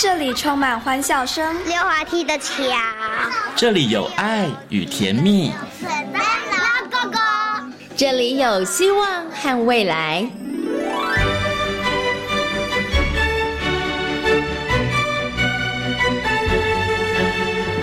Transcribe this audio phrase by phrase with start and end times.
[0.00, 2.54] 这里充满欢笑声，溜滑梯的桥，
[3.56, 5.52] 这里有爱与甜蜜，
[6.88, 7.18] 哥哥，
[7.96, 10.24] 这里有希望和未来。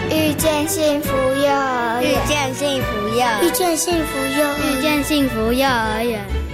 [0.10, 6.45] 遇见幸福幼儿园，遇见幸福幼，遇见幸福幼，遇见幸福幼儿园。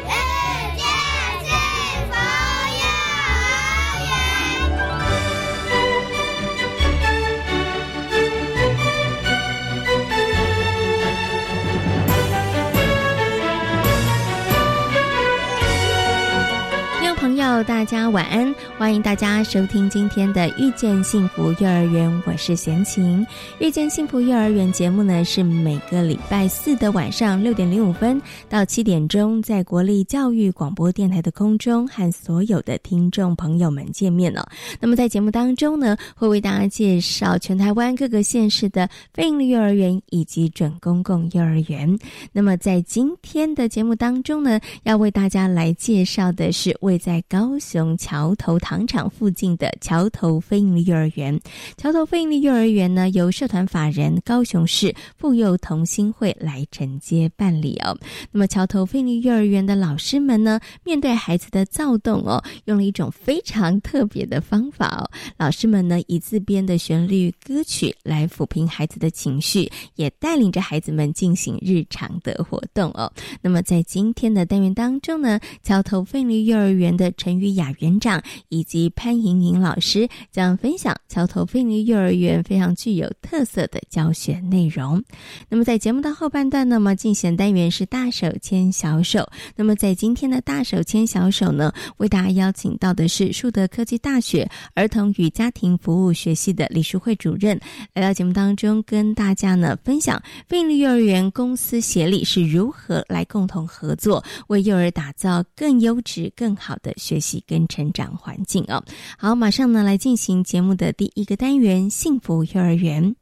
[17.63, 23.23] 大家晚安，欢迎大家收听今天的遇见幸福幼儿园，我是贤琴。
[23.59, 34.49] 遇见幸福幼儿园节目呢，是每个礼拜四的晚上六点零五分到七点钟，在国立教育广播电台的空中和所有的听众朋友们见面了。
[34.79, 41.99] 那么在节目当中呢，会为大家介绍全台湾各个县市的非营利幼儿园以及准公共幼儿园。
[42.33, 47.51] 那么在今天的节目当中呢，要为大家来介绍的是位在高。
[47.51, 51.37] 高雄桥头糖厂附近的桥头非营利幼儿园，
[51.75, 57.97] 桥头非营利幼儿园呢，由社团法人高雄市妇幼同心会来承接办理哦。
[58.31, 65.03] 那么桥头非营利幼儿园的老师们呢，面对孩子的躁动哦，用了一种非常特别的方法哦。
[65.35, 73.11] 老师们呢，以自编的旋律歌曲来抚平孩子的情绪，也带领着孩子们进行日常的活动哦。
[73.41, 77.31] 那么在今天的单元当中呢，桥头非营利幼儿园的陈。
[77.31, 85.01] 陈于雅园长以及潘莹莹老师将分享桥头菲尼幼儿园非常具有特色的教学内容。
[85.47, 89.25] 那么在节目的后半段，那么进行单元是大手牵小手。
[89.55, 97.57] 那么在今天的大手牵小手呢，为大家邀请到的是树德科技大学儿童与家庭服务学系的李淑慧主任，
[97.93, 107.21] 来到节目当中跟大家呢分享菲尼幼儿园公司协力是如何来共同合作，为幼儿打造更优质、更好的学。
[107.21, 108.35] 习跟成长环
[108.67, 108.83] 哦，
[109.17, 113.15] 好，马上呢来进行节目的第一个单元——幸福幼儿园。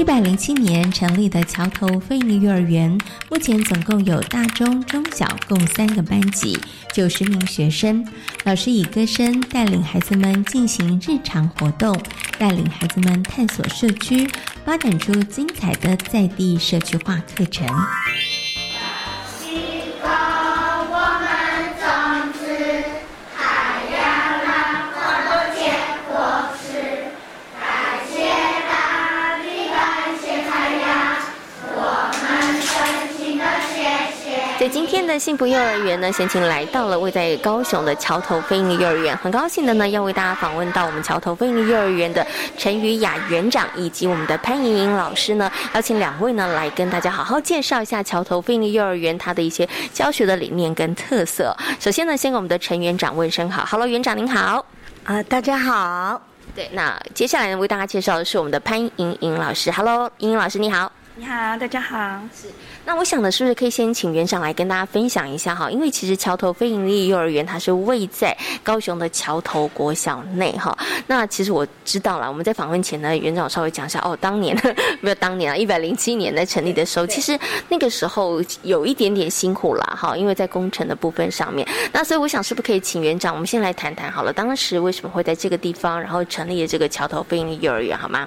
[0.00, 2.98] 一百零七年成立的桥头飞利幼儿园，
[3.30, 6.58] 目前总共有大中中小共三个班级，
[6.90, 8.02] 九十名学生。
[8.44, 11.94] 老师以歌声带领孩子们进行日常活动，
[12.38, 14.26] 带领孩子们探索社区，
[14.64, 17.68] 发展出精彩的在地社区化课程。
[34.60, 42.26] 在今天的幸福幼儿园呢，先请来到了位在高雄的桥头飞鹰幼儿园，很高兴的呢，要为大家访问到我们桥头飞鹰幼儿园的
[42.58, 51.56] 陈宇雅园长以及我们的潘莹莹老师呢，邀请两位呢来跟大家好好介绍一下桥头飞鹰幼儿园它的一些教学的理念跟特色。
[51.78, 54.62] 首先呢，先给我们的陈园长问声好，Hello，园长您好，
[55.04, 56.20] 啊，大家好。
[56.54, 60.92] 对，那接下来呢，为大家介绍的是我们的潘莹莹老师，Hello，莹莹老师你好。
[61.20, 62.18] 你好，大家好。
[62.34, 62.48] 是，
[62.86, 65.70] 那我想的是不是可以先请园长来跟大家分享一下哈？
[65.70, 70.74] 因为其实桥头非营利幼儿园它是位在高雄的桥头国小内哈。
[71.06, 74.58] 那其实我知道了，我们在访问前呢，园长稍微讲一下哦，当年
[75.02, 77.38] 没有当年啊，一百零七年在成立的时候，其实
[77.68, 81.68] 那个时候有一点点辛苦啦哈，因为在工程的部分上面。
[81.92, 88.26] 那所以我想是不是可以请园长，我们先来谈谈好了，当时为什么会在这个地方，然后成立了这个桥头非营利幼儿园好吗？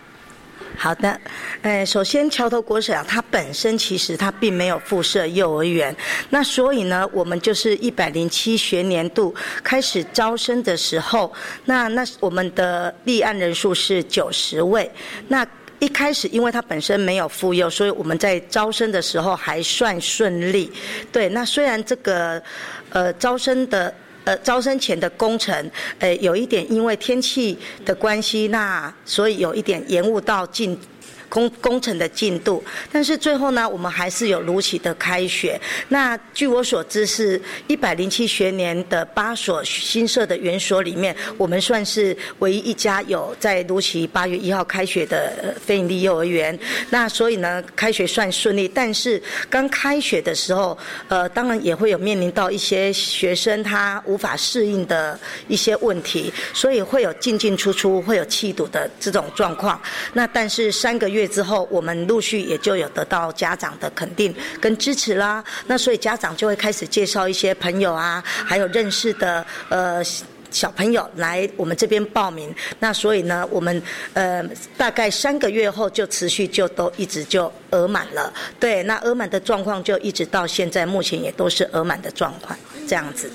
[0.76, 1.18] 好的，
[1.62, 5.96] 呃，首先桥头国小它本身其实它并没有附设幼儿园，
[6.30, 11.32] 那所以呢，我们就是一百零七学年度开始招生的时候，
[11.66, 14.92] 那那我们的立案人数是九十位，
[15.30, 15.48] 那
[15.80, 20.70] 一开始因为它本身没有附幼，所以我们在招生的时候还算顺利。
[21.12, 22.42] 对，那虽然这个
[22.90, 23.94] 呃招生的。
[24.24, 30.78] 呃，招生前的工程，呃，有一点因为天气的关系，那所以有一点延误到进。
[31.34, 35.60] 工工程的进度，但是最后呢，我们还是有如期的开学。
[35.90, 46.58] 那据我所知，是一百零七学年的八所新设的园所里面，我们算是唯一一家有在如期八月一号开学的非营利幼儿园。
[46.92, 48.68] 那所以呢，开学算顺利。
[48.68, 49.20] 但是
[49.50, 50.78] 刚开学的时候，
[51.08, 59.82] 呃，当然也会有面临到一些学生他无法适应的一些问题，所以会有进进出出，会有气堵的这种状况。
[60.14, 61.23] 那但是三个月。
[61.28, 65.44] 之后，我们陆续也就有得到家长的肯定跟支持啦。
[65.68, 70.04] 那所以家长就会开始介绍一些朋友啊，还有认识的呃。
[70.54, 73.82] 小朋友来我们这边报名，那所以呢，我们
[74.14, 74.48] 呃
[74.78, 82.56] 大概三个月后就持续就都一直就额满了，对，那额满的状况就一直到现在，目前也都是额满的状况，
[82.88, 83.32] 这样子。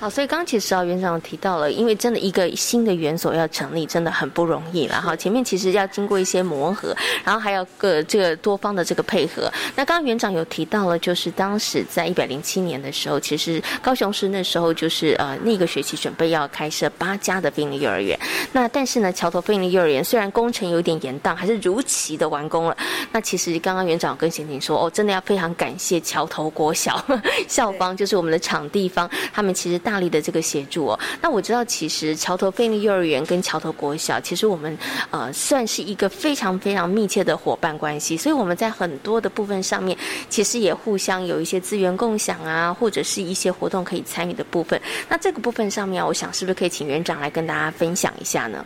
[0.00, 5.16] 好，所以刚其实啊，园长提到了，因为真的一个新的园所要成立，真的很不容易了哈。
[5.16, 9.52] 前面其实要经过一些磨合，然后还有个这个多方的这个配合。
[9.74, 18.16] 那刚刚园长有提到了，就是当时在一百零七年的时候，其实高雄市那时候就是呃那个学期准备要开设八家的非营利幼儿园。
[18.52, 22.76] 那但是呢，桥头非营利幼儿园虽然工程有点延宕，还是如期的完工了。
[23.10, 27.04] 那其实刚刚园长跟贤婷说，哦，真的要非常感谢桥头国小
[27.48, 29.80] 校方，就是我们的场地方，他们其实。
[29.88, 34.76] 大力的这个协助哦，那我知道其实桥头菲利幼儿园跟桥头国小，其实我们
[35.10, 39.96] 呃算是一个非常非常密切的伙伴关系，所以我们在很多的部分上面，
[40.28, 44.78] 其实也互相有一些资源共享啊，或者是一些活动可以参与的部分。
[45.08, 48.62] 那这个部分上面，我想是不是可以请园长来跟大家分享一下呢？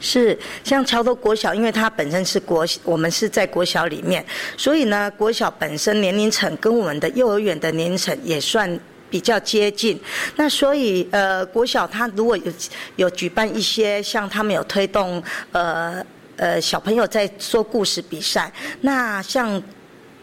[0.00, 4.22] 是，像桥头国小，因为它本身是国，我们是在国小里面，
[4.58, 8.78] 所以呢，国小本身年龄层跟我们的幼儿园的年龄层也算。
[9.10, 10.00] 比较接近，
[10.36, 12.52] 那所以呃，国小他如果有
[12.96, 15.22] 有举办一些像他们有推动
[15.52, 16.04] 呃
[16.36, 18.52] 呃小朋友在说故事比赛，
[18.82, 19.62] 那像。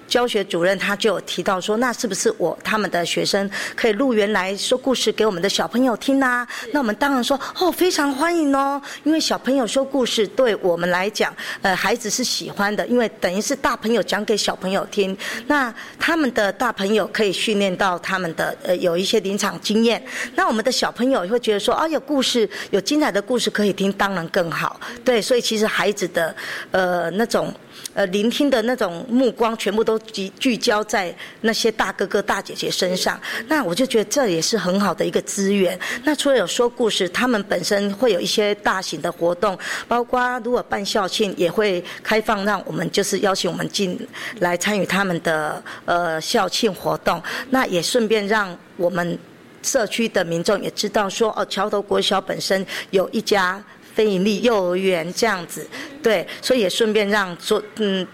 [0.07, 6.47] 教学主任他就有提到说，那是不是我他们的学生可以入园来说故事给我们的小朋友听啊？
[6.71, 15.17] 那我们当然说哦，非常欢迎哦，因为小朋友说故事对我们来讲，呃，孩子是喜欢的，因为等于是大朋友讲给小朋友听，
[15.47, 20.01] 那他们的大朋友可以训练到他们的呃有一些临场经验，
[20.35, 24.79] 那我们的小朋友会觉得说啊，有故事，有精彩的故事可以听，当然更好。
[25.03, 26.35] 对，所以其实孩子的
[26.71, 27.53] 呃那种。
[27.93, 33.17] 呃，聆听的那种目光全部都聚聚焦在那些大哥哥大姐姐身上，
[33.47, 35.79] 那我就觉得这也是很好的一个资源。
[36.03, 39.57] 那除了有说故事，他们本身会有一些大型的活动，
[39.87, 43.97] 包括如果办校庆，也会开放让我们就是邀请我们进
[44.39, 47.21] 来参与他们的呃校庆活动。
[47.49, 49.17] 那也顺便让我们
[49.63, 53.63] 社区的民众也知道说，哦，桥头国小本身有一家。
[53.95, 55.65] 非盈利幼儿园这样子，
[56.03, 58.05] 对，所以也顺便让周嗯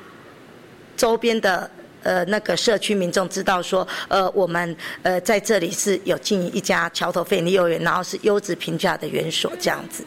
[0.96, 1.70] 周边的
[2.04, 10.06] 呃那个社区民众知道说，呃我们呃在这里是有经营一家桥头非盈利幼儿园，然后是优质评价的园所这样子。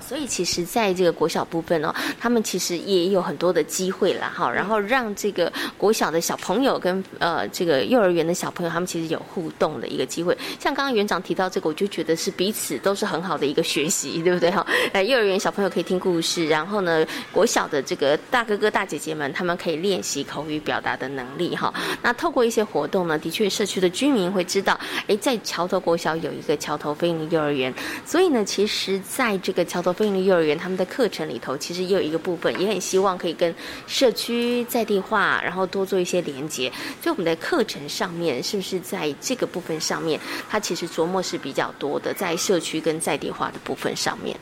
[0.00, 10.36] 所以其实，在这个国小部分哦，他们其实也有很多的机会啦，哈，然后让这个国小的小朋友跟呃这个幼儿园的小朋友，他们其实有互动的一个机会。
[10.58, 14.66] 像刚刚园长提到这个，我就觉得是彼此都是很好的一个学习，对不对哈？
[14.92, 21.72] 呃，幼儿园小朋友可以听故事，然后呢，国小的这个大哥哥大姐姐们，他们可以练习口语表达的能力哈。
[22.02, 27.72] 那透过一些活动呢，的确社区的居民会知道，哎，在桥头国小有一个桥头飞鹰幼儿园，
[28.06, 29.89] 所以呢，其实在这个桥头。
[29.92, 33.54] 飞利幼儿园他们的课程里头，其实也有一个部分，也很希望可以跟
[33.86, 36.70] 社区在地化，然后多做一些连接。
[37.02, 44.36] 所以我们的课程上面，是不是在这个部分上面，它其实琢磨是比较多的，在社区跟在地化的部分上面。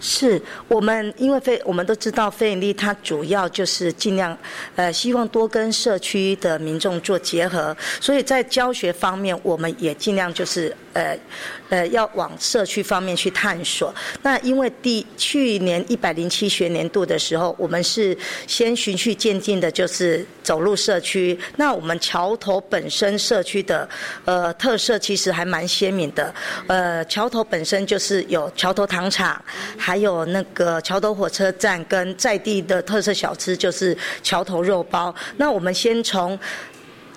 [0.00, 4.36] 是我们，因为非我们都知道，非盈利它主要就是尽量，
[4.76, 10.76] 呃，希望多跟社区的民众做结合，所以在教学方面，我们也尽量就是。
[10.94, 11.18] 呃，
[11.68, 13.94] 呃，要往社区方面去探索。
[14.22, 21.38] 那因为第去年一百零七学年度的时候，我们是先循序渐进的，就是走入社区。
[21.56, 23.88] 那我们桥头本身社区的
[24.24, 26.32] 呃特色其实还蛮鲜明的。
[26.68, 29.42] 呃，桥头本身就是有桥头糖厂，
[29.76, 35.14] 还有那个桥头火车站，跟在地的特色小吃就是桥头肉包。
[35.36, 36.38] 那我们先从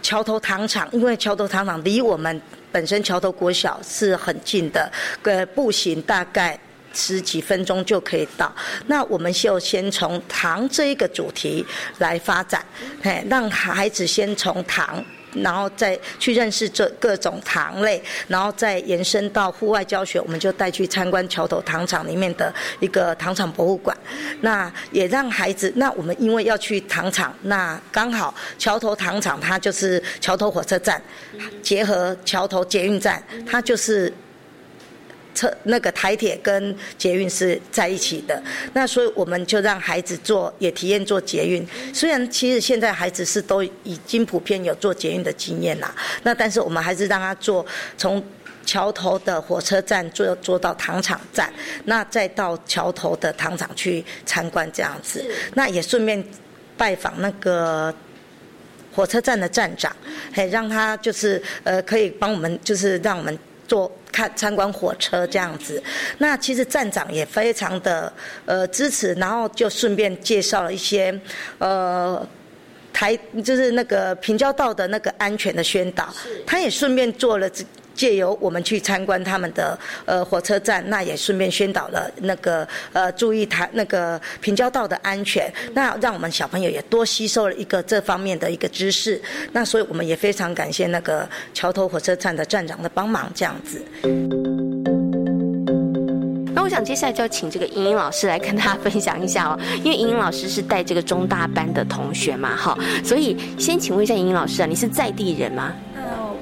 [0.02, 2.42] 桥头糖厂，因为桥头糖厂离我们。
[2.78, 4.92] 本身桥头国小是很近的，
[5.24, 6.56] 呃，步行大概
[6.94, 8.54] 十几分钟就可以到。
[8.86, 11.66] 那我们就先从糖这一个主题
[11.98, 12.64] 来发展，
[13.02, 15.04] 嘿，让孩子先从糖。
[15.42, 23.96] 然后再去认识这各种糖类，然后再延伸到户外教学，我们就带去参观桥头糖厂里面的一个糖厂博物馆。
[24.42, 31.02] 那也让孩子，那我们因为要去糖厂，那刚好桥头糖厂它就是桥头火车站，
[31.62, 34.12] 结合桥头捷运站，它就是。
[35.38, 38.42] 车那个台铁跟捷运是在一起的，
[38.74, 41.66] 那所以我们就让孩子做，也体验做捷运。
[41.94, 47.64] 虽然其实现在孩子是都已经普遍有做捷运的经验啦，那但是我们还是让他坐
[47.98, 48.24] 从
[48.66, 51.54] 桥头的火车站坐坐到糖厂站，
[51.86, 55.24] 那再到桥头的糖厂去参观这样子。
[55.54, 56.22] 那也顺便
[56.76, 57.94] 拜访那个
[58.94, 59.96] 火车站的站长，
[60.34, 65.82] 嘿，让他就是呃可以帮我们，就是让我们做看参观火车这样子。
[66.18, 68.12] 那其实站长也非常的
[68.46, 71.20] 呃支持，然后就顺便介绍了一些
[71.60, 72.28] 呃。
[72.94, 76.12] 台就是那个平交道的那个安全的宣导，
[76.48, 77.48] 他也顺便做了
[77.98, 89.20] 借由我们去参观他们的呃火车站，那也顺便宣导了那个呃注意他那个平交道的安全，那让我们小朋友也多吸收了一个这方面的一个知识，
[89.52, 93.82] 那所以我们也非常感谢那个桥头火车站的站长的帮忙，这样子。
[96.54, 105.74] 那我想接下来就要请这个莹莹老师来跟大家分享一下哦，因为莹莹老师是带这个中大班的同学嘛，哈，所以先请问一下莹莹老师啊，你是在地人吗？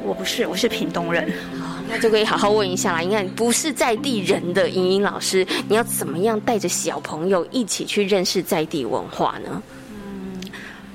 [0.06, 1.28] 呃，我不是，我是屏东人。
[1.60, 3.00] 好，那就可以好好问一下啦。
[3.00, 9.62] 你看，不是在地人的莹莹老师，你要怎么样带着小朋友一起去认识在地文化呢？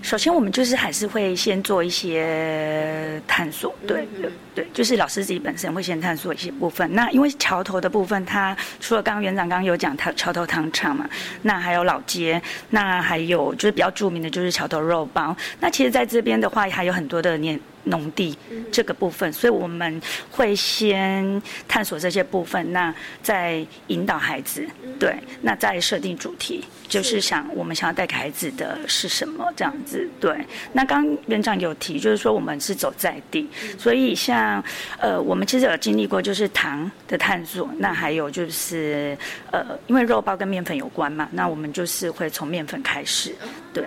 [0.02, 6.90] 首先，我们就是还是会先做一些探索，对对对，就是老师自己本身会先探索一些部分。
[6.94, 11.08] 那因为桥头的部分，它除了刚刚园长刚刚有讲它桥头糖厂嘛，
[11.42, 12.40] 那还有老街，
[12.70, 15.36] 那还有就是比较著名的就是桥头肉包。
[15.58, 17.60] 那其实在这边的话，还有很多的年。
[17.84, 18.36] 农地
[18.70, 24.66] 这个部分，所以我们会先探索这些部分，那再引导孩子，
[24.98, 30.36] 对，那再设定主题，就是想我们想要带给孩子的是什么这样子，对。
[30.72, 34.62] 那刚园长有提，就是说我们是走在地，所以像
[34.98, 39.16] 呃，我们其实有经历过就是糖的探索，那还有就是
[39.50, 43.34] 呃，因为肉包跟面粉有关嘛，那我们就是会从面粉开始，
[43.72, 43.84] 对。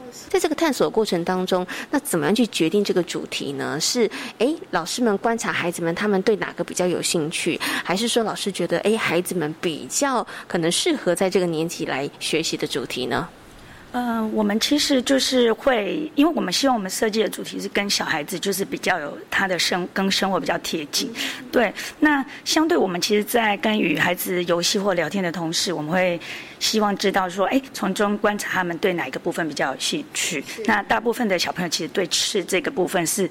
[0.28, 3.78] 在这个探索过程当中，那怎么样去决定这个主题呢？
[3.80, 13.28] 是哎，老师们观察孩子们，他们对哪个比较有兴趣，还是说老师觉得哎，孩子们比较可能适合在这个年纪来学习的主题呢？
[13.92, 21.12] 嗯，我们其实就是会，因为我们希望我们设计的主题是跟小孩子就是比较有他的生跟生活比较贴近。
[21.50, 26.18] 对，那相对我们其实，在跟与孩子游戏或聊天的同时，我们会
[26.58, 30.42] 希望知道说，哎，从中观察他们对哪一个部分比较有兴趣。
[30.64, 33.28] 那大部分的小朋友其实对吃这个部分是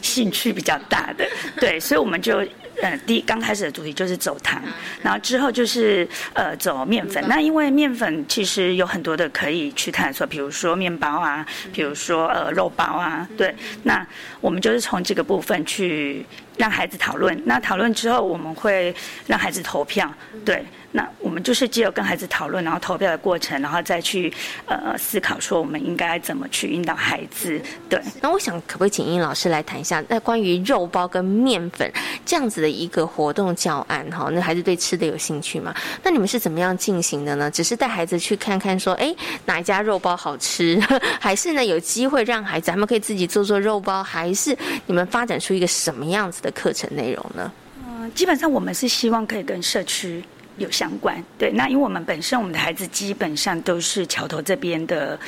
[0.00, 1.26] 兴趣比较大的，
[1.58, 2.40] 对，所以我们就。
[2.82, 4.62] 呃，第一刚开始的主题就是走糖，
[5.02, 7.24] 然后之后就是呃走面粉。
[7.28, 13.54] 那因为面粉其实有很多的可以去探索，比如说面包啊，比如说呃肉包啊，对。
[13.84, 14.06] 那
[14.40, 16.24] 我们就是从这个部分去
[16.56, 17.40] 让孩子讨论。
[17.46, 18.94] 那讨论之后，我们会
[19.26, 20.12] 让孩子投票，
[20.44, 20.64] 对。
[20.96, 24.32] 那我们就是只有跟孩子讨论，然后投票的过程，然后再去
[24.66, 27.60] 呃思考说我们应该怎么去引导孩子。
[27.88, 28.00] 对。
[28.20, 31.92] 那我想可不可以请英老师来谈一下，那关于肉包跟面粉
[32.24, 34.30] 这样子的一个活动教案哈？
[34.30, 35.74] 那孩子对吃的有兴趣吗？
[36.00, 37.50] 那你们是怎么样进行的呢？
[37.50, 39.12] 只是带孩子去看看说，哎，
[39.46, 40.80] 哪一家肉包好吃，
[41.18, 47.50] 还是呢有机会让孩子他们可以自己做做肉包，还是你们发展出一个什么样子的课程内容呢？
[47.84, 50.22] 嗯，基本上我们是希望可以跟社区。
[50.56, 55.18] 有相关对，那因为我们本身我们的孩子基本上都是桥头这边的，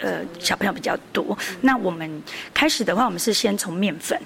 [0.00, 1.36] 呃小朋友比较多。
[1.60, 2.22] 那我们
[2.54, 4.18] 开始的话，我们是先从面粉，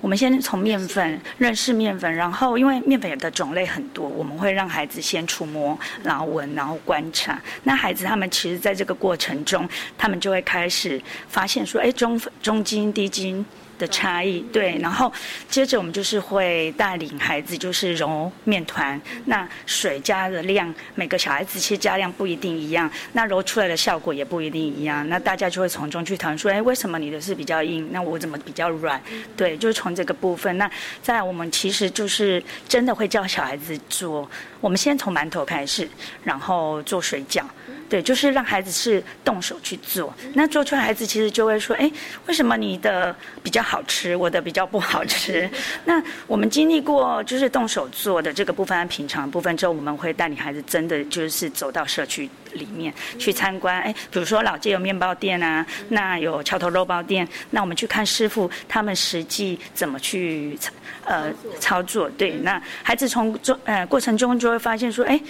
[0.00, 7.40] 我们先从面粉认识面粉，然后因为面粉的种类很多，我们会让孩子先触摸，然后闻，然后观察。
[7.62, 13.44] 那孩子他们其实在这个过程中，他们就会开始发现说，哎，中中筋、低筋。
[13.82, 15.12] 的差异对，然后
[15.48, 29.02] 接着我们就是会带领孩子就是揉面团，那水加的量每个小孩子其实加量不一定一样，那揉出来的效果也不一定一样，那大家就会从中去讨论说，哎，为什么你的是比较硬，那我怎么比较软？
[29.36, 30.56] 对，就是从这个部分。
[30.56, 30.70] 那
[31.02, 35.88] 在我们其实就是真的会教小孩子做，我们先从馒头开始，
[36.22, 37.42] 然后做水饺。
[37.92, 41.92] 对，就是让孩子是动手去做，那做出来孩子其实就会说，哎，
[42.26, 45.46] 为什么你的比较好吃，我的比较不好吃？
[45.84, 60.58] 那我们经历过就是动手做的这个部分和平常部分之后，我们会带领孩子真的就是走到社区里面去参观，哎，比如说老街有面包店啊，那有桥头肉包店，那我们去看师傅他们实际怎么去
[61.04, 61.30] 呃
[61.60, 62.08] 操作。
[62.16, 65.20] 对，那孩子从中呃过程中就会发现说，哎。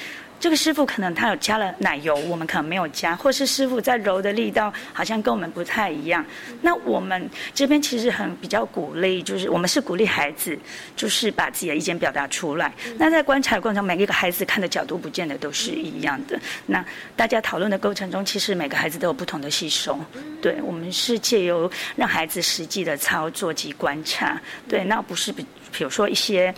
[0.42, 6.24] 这个师傅可能他有加了奶油，我们可能没有加，或是师傅在揉的力道好像跟我们不太一样。
[6.60, 10.58] 那我们这边其实很比较鼓励，就是我们是鼓励孩子，
[10.96, 12.74] 就是把自己的意见表达出来。
[12.98, 16.36] 那在观察的过程中，每一个孩子看的角度不见得都是一样的。
[16.66, 16.84] 那
[17.14, 19.96] 大家讨论的过程中，其实每个孩子都有不同的吸收。
[20.40, 24.42] 对我们是借由让孩子实际的操作及观察。
[24.68, 26.52] 对，那不是比比如说一些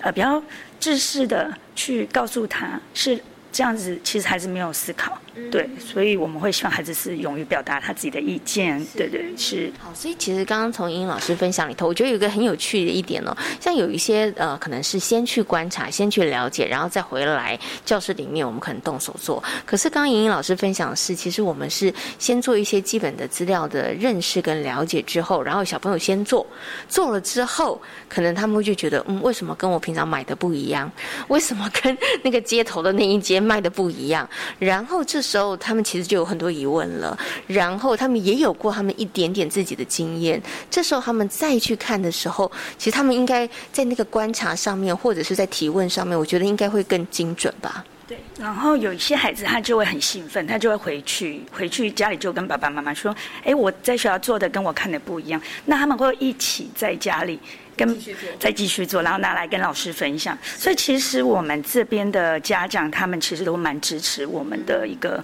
[0.00, 0.42] 呃比较。
[0.78, 5.18] 自私的去告诉他是这样子，其实还是没有思考。
[5.50, 9.72] 对，所以我们会希望孩子是勇于表达他自己的意见，对对是。
[9.78, 19.42] 好，所以其实刚刚从英英老师分享里头，我觉得有一个很有趣的一点哦，像有一些呃，可能是先去观察，先去了解，然后再回来教室里面，我们可能动手做。
[19.64, 26.46] 可是刚刚莹莹老师分享的是，其实我们是先做一些基本的资料的认识跟了解之后，然后小朋友先做，
[26.88, 30.90] 做了之后，可能他们会就觉得，嗯，为什么跟我平常买的不一样？
[31.28, 34.28] 为什么跟那个街头的那一间卖的不一样？
[34.58, 37.18] 然后这时候他们其实就有很多疑问了，
[37.48, 40.40] 然后他们也有过他们一点点自己的经验，
[40.70, 47.84] 这时候他们再去看的时候，其实他们应该在那个观察上面，或者是在提问上面，我觉得应该会更精准吧。
[48.08, 57.36] 对，然后有一些孩子他就会很兴奋，他就会回去，回去家里就跟爸爸妈妈说：“哎，我在学校做的跟我看的不一样。”那他们会一起在家里
[57.76, 57.96] 跟
[58.38, 60.36] 再继续做，然后拿来跟老师分享。
[60.42, 65.22] 所以其实我们这边的家长他们其实都蛮支持我们的一个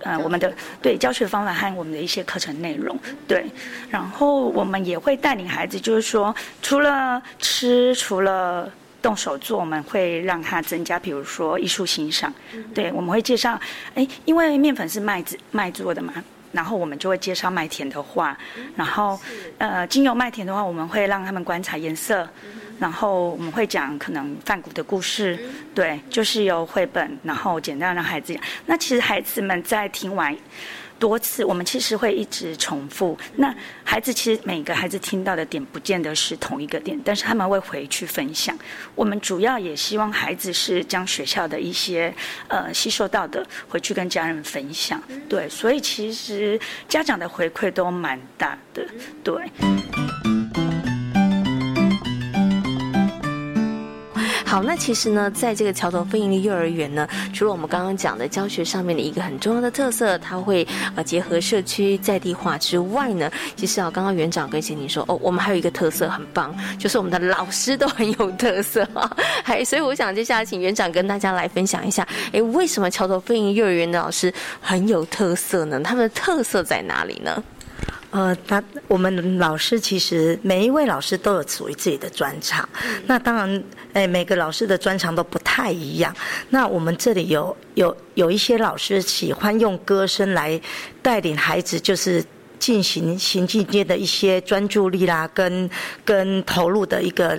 [0.00, 0.52] 呃我们的
[0.82, 2.98] 对教学方法和我们的一些课程内容。
[3.26, 3.46] 对，
[3.90, 8.70] 然后我们也会带领孩子，就是说除了吃，除了。
[9.00, 12.34] 动手做，我们会让他增加，比如说艺术欣赏。
[12.74, 13.58] 对，我们会介绍，
[13.94, 16.12] 哎，因为面粉是麦子麦做的嘛，
[16.52, 18.36] 然后我们就会介绍麦田的话，
[18.76, 19.18] 然后
[19.58, 22.28] 呃，经由麦田的话，我们会让他们观察颜色，
[22.78, 25.38] 然后我们会讲可能泛古的故事，
[25.74, 28.42] 对，就是由绘本，然后简单让孩子讲。
[28.66, 30.36] 那其实孩子们在听完。
[30.98, 33.16] 多次，我们其实会一直重复。
[33.36, 38.56] 那孩子其实每个孩子听到的点不见得是同一个点，但是他们会回去分享。
[38.94, 42.12] 我们主要也希望孩子是将学校的一些
[42.48, 45.02] 呃吸收到的回去跟家人分享。
[45.28, 48.86] 对，所以其实家长的回馈都蛮大的。
[49.22, 50.37] 对。
[54.48, 75.78] 好，那其实呢，在这个桥头非营利幼儿园呢，除了我们刚刚讲的教学上面的一个很重要的特色，它会呃结合社区在地化之外呢，其实啊，刚刚园长跟贤宁说，哦，我们还有一个特色很棒，就是我们的老师都很有特色啊， 还所以我想接下来请园长跟大家来分享一下，哎，为什么桥头非营幼儿园的老师很有特色呢？
[75.80, 77.44] 他们的特色在哪里呢？
[78.10, 82.66] 呃，他我们老师其实每一位老师都有属于自己的专长。
[83.06, 86.14] 那当然，哎，每个老师的专长都不太一样。
[86.50, 90.60] 那我们这里有有有一些老师喜欢用歌声来
[91.02, 92.24] 带领孩子，就是
[92.58, 95.68] 进行行进阶的一些专注力啦，跟
[96.04, 97.38] 跟投入的一个。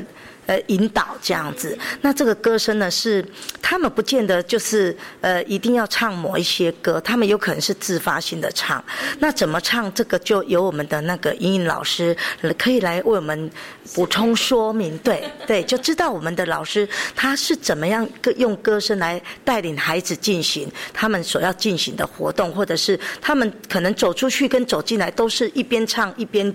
[0.49, 3.23] 呃，引导这样子，那这个歌声呢，是
[3.61, 8.83] 他们不见得就是呃一定要唱某一些歌，他们有可能是自发性的唱。
[9.19, 12.17] 那怎么唱，这个就由我们的那个英英老师
[12.57, 13.51] 可以来为我们
[13.93, 14.97] 补充说明。
[15.03, 26.51] 对 对，就知道我们的老师他是怎么样用歌声来带领孩子进行他们所要进行的活动，或者是他们可能走出去跟走进来都是一边唱一边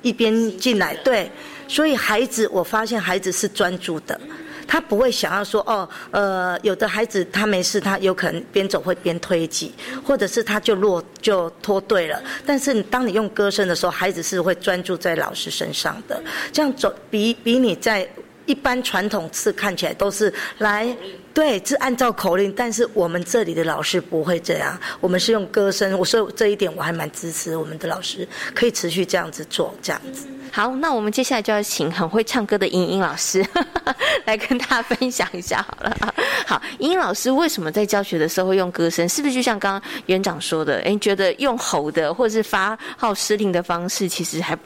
[0.00, 1.30] 一边进来，对。
[1.66, 4.18] 所以孩子，我发现孩子是专注的，
[4.66, 9.72] 他不会想要说哦，呃，有的孩子他没事，他有可能边走会边推挤，
[10.04, 12.22] 或者是他就落就脱队了。
[12.46, 16.22] 但是当你用歌声的时候，孩子是会专注在老师身上的，
[16.52, 18.08] 这样走比比你在
[18.46, 20.96] 一般传统次看起来都是来。
[21.34, 25.98] 对，是按照口令，但是我们这里的老师不会这样，我们是用歌声。
[25.98, 30.28] 我说这一点我还蛮支持我们的老师，可以持续这样子做，这样子。
[30.52, 33.44] 好，那我们接下来就要请很会唱歌的莹莹老师
[34.24, 36.14] 来跟大家分享一下好了。
[36.46, 39.08] 好，莹莹老师为什么在教学的时候会用歌声？
[39.08, 40.80] 是不是就像刚刚园长说的？
[40.82, 44.56] 哎，觉得用吼的或者是发号施令的方式，其实还。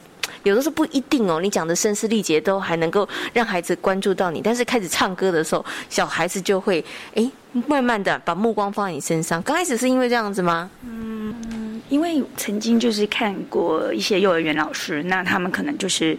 [0.44, 7.30] 有的时候不一定哦，你讲的声嘶力竭都还能够让孩子关注到你，但是开始唱歌的时候，小孩子就会哎，
[7.66, 9.42] 慢慢的把目光放在你身上。
[9.42, 10.70] 刚开始是因为这样子吗？
[10.84, 16.16] 嗯，因为曾经就是看过一些幼儿园老师，那他们可能就是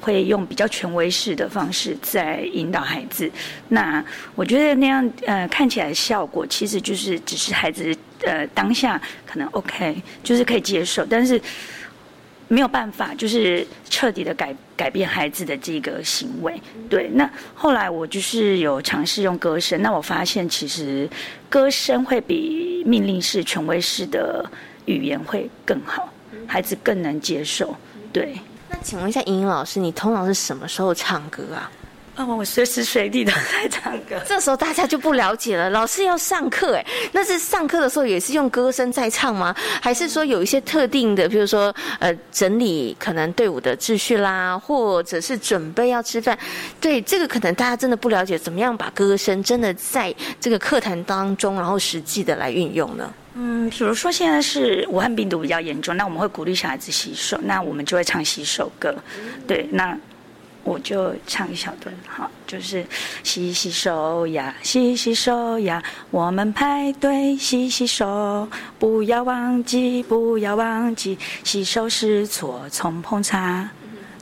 [0.00, 3.30] 会用比较权威式的方式在引导孩子。
[3.68, 11.40] 那我觉得那样呃看起来效果其实就是只是孩子呃当下可能 OK，就是可以接受，但是。
[12.52, 16.60] 没有办法，就是彻底的改改变孩子的这个行为。
[16.86, 21.08] 对，那后来我就是有尝试用歌声，那我发现其实
[21.48, 24.44] 歌声会比命令式、权威式的
[24.84, 26.12] 语言会更好，
[26.46, 27.74] 孩子更能接受。
[28.12, 28.36] 对。
[28.68, 31.70] 那请问一下，莹莹老师，你通常是什么时候唱歌啊？
[32.22, 34.20] 哦，我随时随地都在唱歌。
[34.26, 39.54] 这时候大家就不了解了，老师要上课，哎，那是上课的时候也是用歌声在唱吗？
[39.80, 46.38] 还是说有一些特定的，比如说呃，整理可能队伍的秩序啦，或者是准备要吃饭？
[46.80, 53.12] 对，这个可能大家真的不了解，怎么样把歌声真的在这个课堂当中，然后实际的来运用呢？
[53.34, 58.94] 嗯，比如说现在是武汉病毒比较严重，那我们会鼓励小孩子洗手，那我们就会唱洗手歌。
[59.46, 59.98] 对，那。
[60.64, 62.86] 我就唱一小段，好，就是
[63.24, 68.48] 洗洗手呀，洗洗手呀，我们排队洗洗手，
[68.78, 73.68] 不要忘记，不要忘记，洗手是错冲碰擦，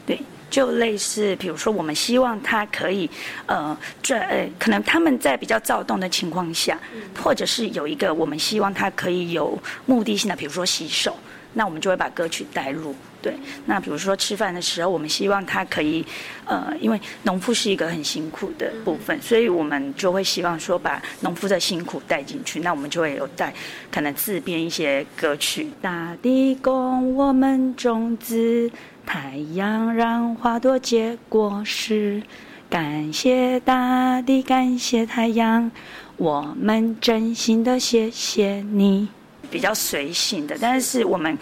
[0.06, 3.08] 对，就类似，比如说，我们希望他可以，
[3.44, 6.78] 呃，这呃，可能他们在比较躁动的情况下，
[7.22, 11.14] 或者是有一个我们希望他可以有目的性的，比如说洗手，
[11.52, 12.94] 那我们就会把歌曲带入。
[13.22, 13.34] 对，
[13.66, 16.02] 那比如说吃饭的时候，我们希望他可以，
[16.46, 22.60] 呃，因为农夫是一个很辛苦的部分，所以我们就会希望说把农夫的辛苦带进去。
[22.60, 23.52] 那我们就会有带
[23.90, 25.68] 可能自编一些歌曲。
[25.82, 28.70] 大地供我们种子，
[29.04, 32.22] 太阳让花朵结果实。
[32.70, 35.70] 感谢大地，感谢太阳，
[36.16, 39.08] 我们真心的谢谢你。
[39.50, 41.36] 比较随性的，但是我们。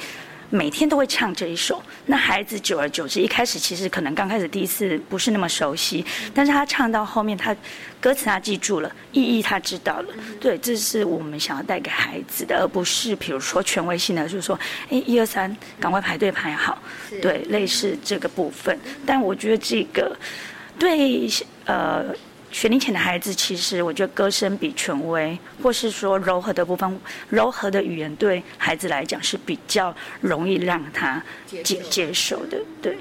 [0.50, 7.54] 每天都会唱这一首，那孩子久而久之，一开始其实可能刚开始第一次不是那么熟悉，但是他唱到后面，他
[8.00, 14.58] 歌词他记住了，意义他知道了，对，这是我们想要带给孩子的，而不是比如说权威性的，就是说，
[14.90, 16.80] 哎，一二三，赶快排队排好，
[17.20, 18.78] 对，类似这个部分。
[19.04, 20.16] 但我觉得这个
[20.78, 21.28] 对
[21.66, 22.06] 呃。
[22.50, 32.44] 学龄前的孩子，其实我觉得歌声比权威，或是说柔和的部分，柔和的语言对孩子来讲是比较容易让他接接受。
[32.46, 32.96] 的，对。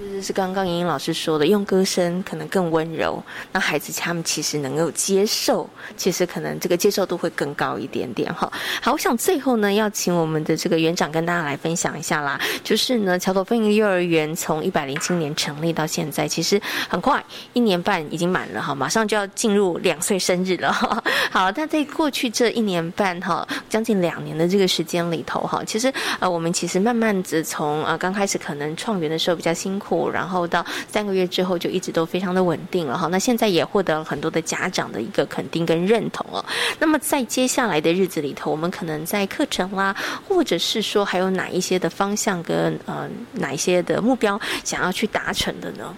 [0.00, 8.50] 就是刚刚莹莹老师说的，用歌声可能更温柔，那孩子他们其实能够接受，其实可能这个接受度会更高一点点哈。
[8.80, 20.72] 好，我想最后呢，要请我们的这个园长跟大家来分享一下啦，就是呢，桥头分营幼儿园从一百零七年成立到现在，其实很快一年半已经满了哈，马上就要进入两岁生日了。
[21.30, 29.89] 好，那在过去这一年半哈，将近两年的这个时间里头哈，其实呃，我们其实慢慢的从呃刚开始可能创园的时候比较辛苦。
[30.10, 36.44] 然后到三个月之后就一直都非常的稳定了哈，那现在也获得了很多的家长的一个肯定跟认同哦。
[36.78, 39.96] 那么在接下来的日子里头，我们可能在课程啦，
[40.28, 45.94] 或者是说还有哪一些的方向跟呃哪一些的目标想要去达成的呢？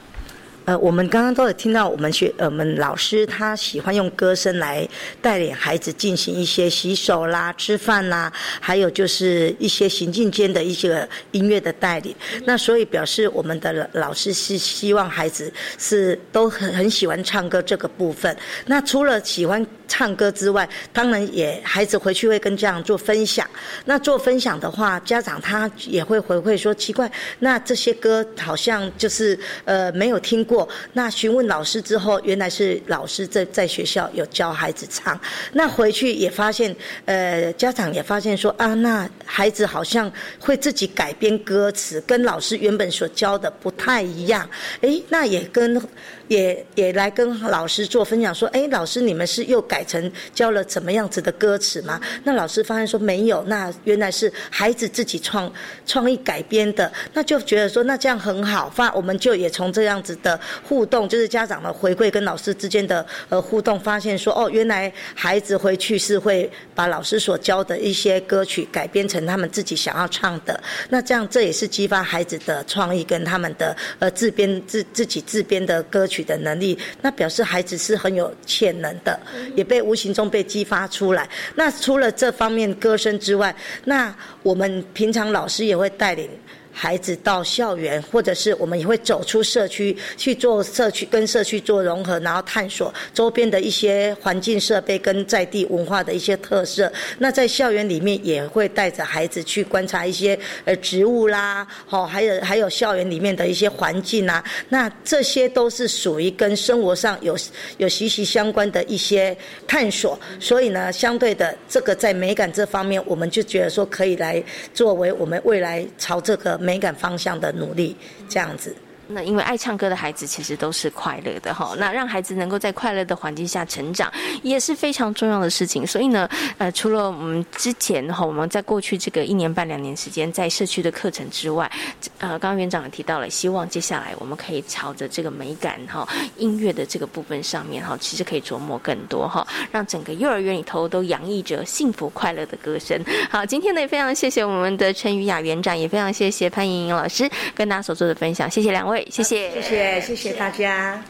[0.65, 4.89] 呃，我们刚刚都有听到，我们学呃，我们老师他喜欢用歌声来
[5.21, 12.15] 带领孩子进行一些洗手啦、吃饭啦，还有就是一些行进间的一些音乐的带领。
[12.45, 18.37] 那所以表示我们的老师是希望孩子是都很很喜欢唱歌这个部分。
[18.67, 23.49] 那除了喜欢唱歌之外，当然也孩子回去会跟家长做分享。
[23.85, 30.43] 那做分享的话，家长他也会回馈说奇怪，那这些歌好像就是呃没有听。
[30.43, 35.19] 过那询问老师之后，原来是老师在在学校有教孩子唱。
[35.53, 36.75] 那回去也发现，
[37.05, 44.49] 呃，家长也发现说啊，那孩子好像会自己改编歌词，跟老师原本所教的不太一样。
[44.81, 45.81] 哎，那也跟。
[46.29, 52.01] 也也来跟老师做分享，说，哎，老师你们是又改成教了怎么样子的歌词吗？
[52.25, 55.53] 那老师发现说没有，那原来是孩子自己创
[55.87, 70.59] 创意改编的，那就觉得说那这样很好，发我们就也从这样子的互动，就是家长的回馈跟老师之间的呃互动，发现说哦，原来孩子回去是会把老师所教的一些歌曲改编成他们自己想要唱的，
[70.89, 76.12] 那这样这也是激发孩子的创意跟他们的呃自编自自己自编的歌曲。
[76.13, 79.19] 取的能力，那表示孩子是很有潜能的，
[79.57, 81.27] 也被无形中被激发出来。
[81.55, 86.29] 那除了这方面歌声之外，那我们平常老师也会带领。
[86.73, 96.91] 孩子到校园，或者是我们也会走出社区去做社区跟社区做融合，然后探索周边的一些环境设备跟在地文化的一些特色。
[97.19, 104.43] 那在校园里面也会带着孩子去观察一些呃植物啦，好，还有还有校园里面的一些环境啊。
[104.71, 107.37] 那这些都是属于跟生活上有
[107.77, 110.19] 有息息相关的一些探索。
[110.41, 116.59] 所以呢，相对的这个在美感这方面，我们就觉得说可以来作为我们未来朝这个。
[116.63, 117.97] 美感方向的努力，
[118.29, 118.75] 这样子。
[119.13, 125.87] 那因为爱唱歌的孩子其实都是快乐的哈，那让孩子能够在快乐的环境下成长也是非常重要的事情。
[125.87, 131.71] 所以呢，呃，除了我们之前哈，我们在过去这个一年半两年时间在社区的课程之外，
[132.19, 142.99] 呃，刚刚园长也提到了，希望接下来我们可以朝着这个美感哈、音乐的这个部分上面哈，其实可以琢磨更多哈，让整个幼儿园里头都洋溢着幸福快乐的歌声。
[143.31, 149.02] 好，今天呢也非常谢谢我们的陈雨雅园长，也非常谢谢潘莹莹老师跟大家所做的分享，谢谢两位。
[149.11, 151.03] 谢谢，谢谢，谢谢大家。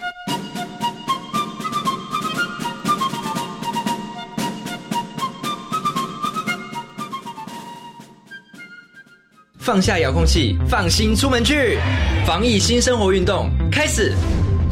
[9.58, 11.78] 放下遥控器，放心出门去，
[12.26, 14.12] 防疫新生活运动开始，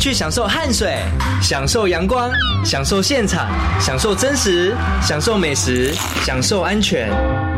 [0.00, 0.96] 去享受汗水，
[1.42, 2.30] 享受阳光，
[2.64, 3.46] 享受现场，
[3.78, 5.92] 享受真实，享受美食，
[6.24, 7.12] 享受安全，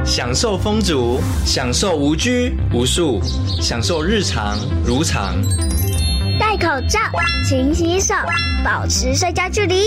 [0.05, 3.23] 享受风足，享受无拘无束，
[3.61, 5.37] 享受日常如常。
[6.41, 6.99] 戴口罩，
[7.49, 8.13] 勤洗手，
[8.65, 9.85] 保持社交距离。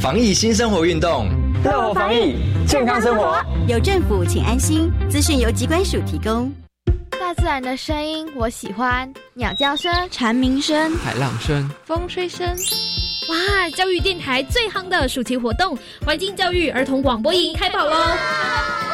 [0.00, 1.28] 防疫新生活运动，
[1.64, 2.36] 乐活防疫，
[2.68, 3.36] 健康生活。
[3.66, 4.88] 有政府，请安心。
[5.10, 6.52] 资讯由机关署提供。
[7.30, 12.44] 大自然的声音我喜欢，鸟叫声、蝉鸣声、海浪声、风吹声。
[13.28, 13.70] 哇！
[13.70, 17.96] 教育电台最夯的暑期活动——环境教育儿童广播营开跑喽！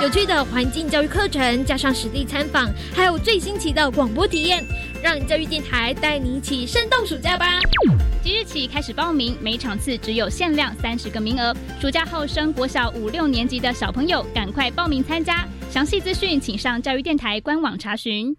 [0.02, 4.62] 有趣的环境教育课程，加上实地参访，还有最新奇的广播体验，
[5.02, 7.58] 让教育电台带你一起生动暑假吧！
[8.22, 11.56] 即日起开始报名，每场次只有限量三十个名额。
[11.80, 15.48] 暑假后升国小五六年级的小朋友，赶快报名参加！
[15.76, 18.34] 详细资讯请上教育电台官网查询。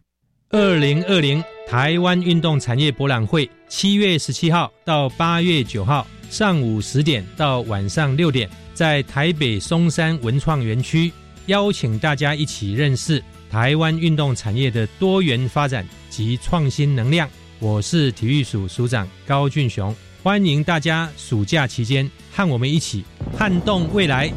[0.50, 11.13] 二零二零台湾运动产业博览会，七月十七号到八月九号，上午十点到晚上六点，在台北松山文创园区，
[11.45, 17.30] 邀请大家一起认识台湾运动产业的多元发展及创新能量。
[17.60, 23.04] 我是体育署署长高俊雄，欢迎大家暑假期间和我们一起
[23.38, 24.28] 撼动未来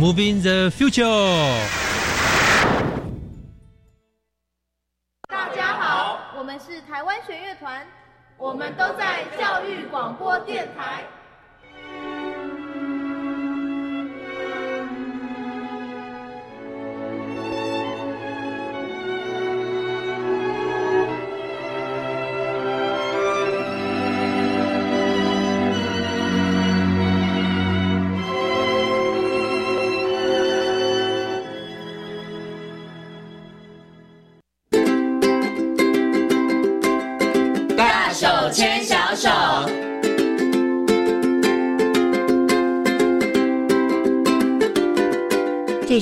[0.00, 2.05] ，Moving the Future。
[6.96, 7.86] 台湾弦乐团，
[8.38, 11.04] 我们都在教育广播电台。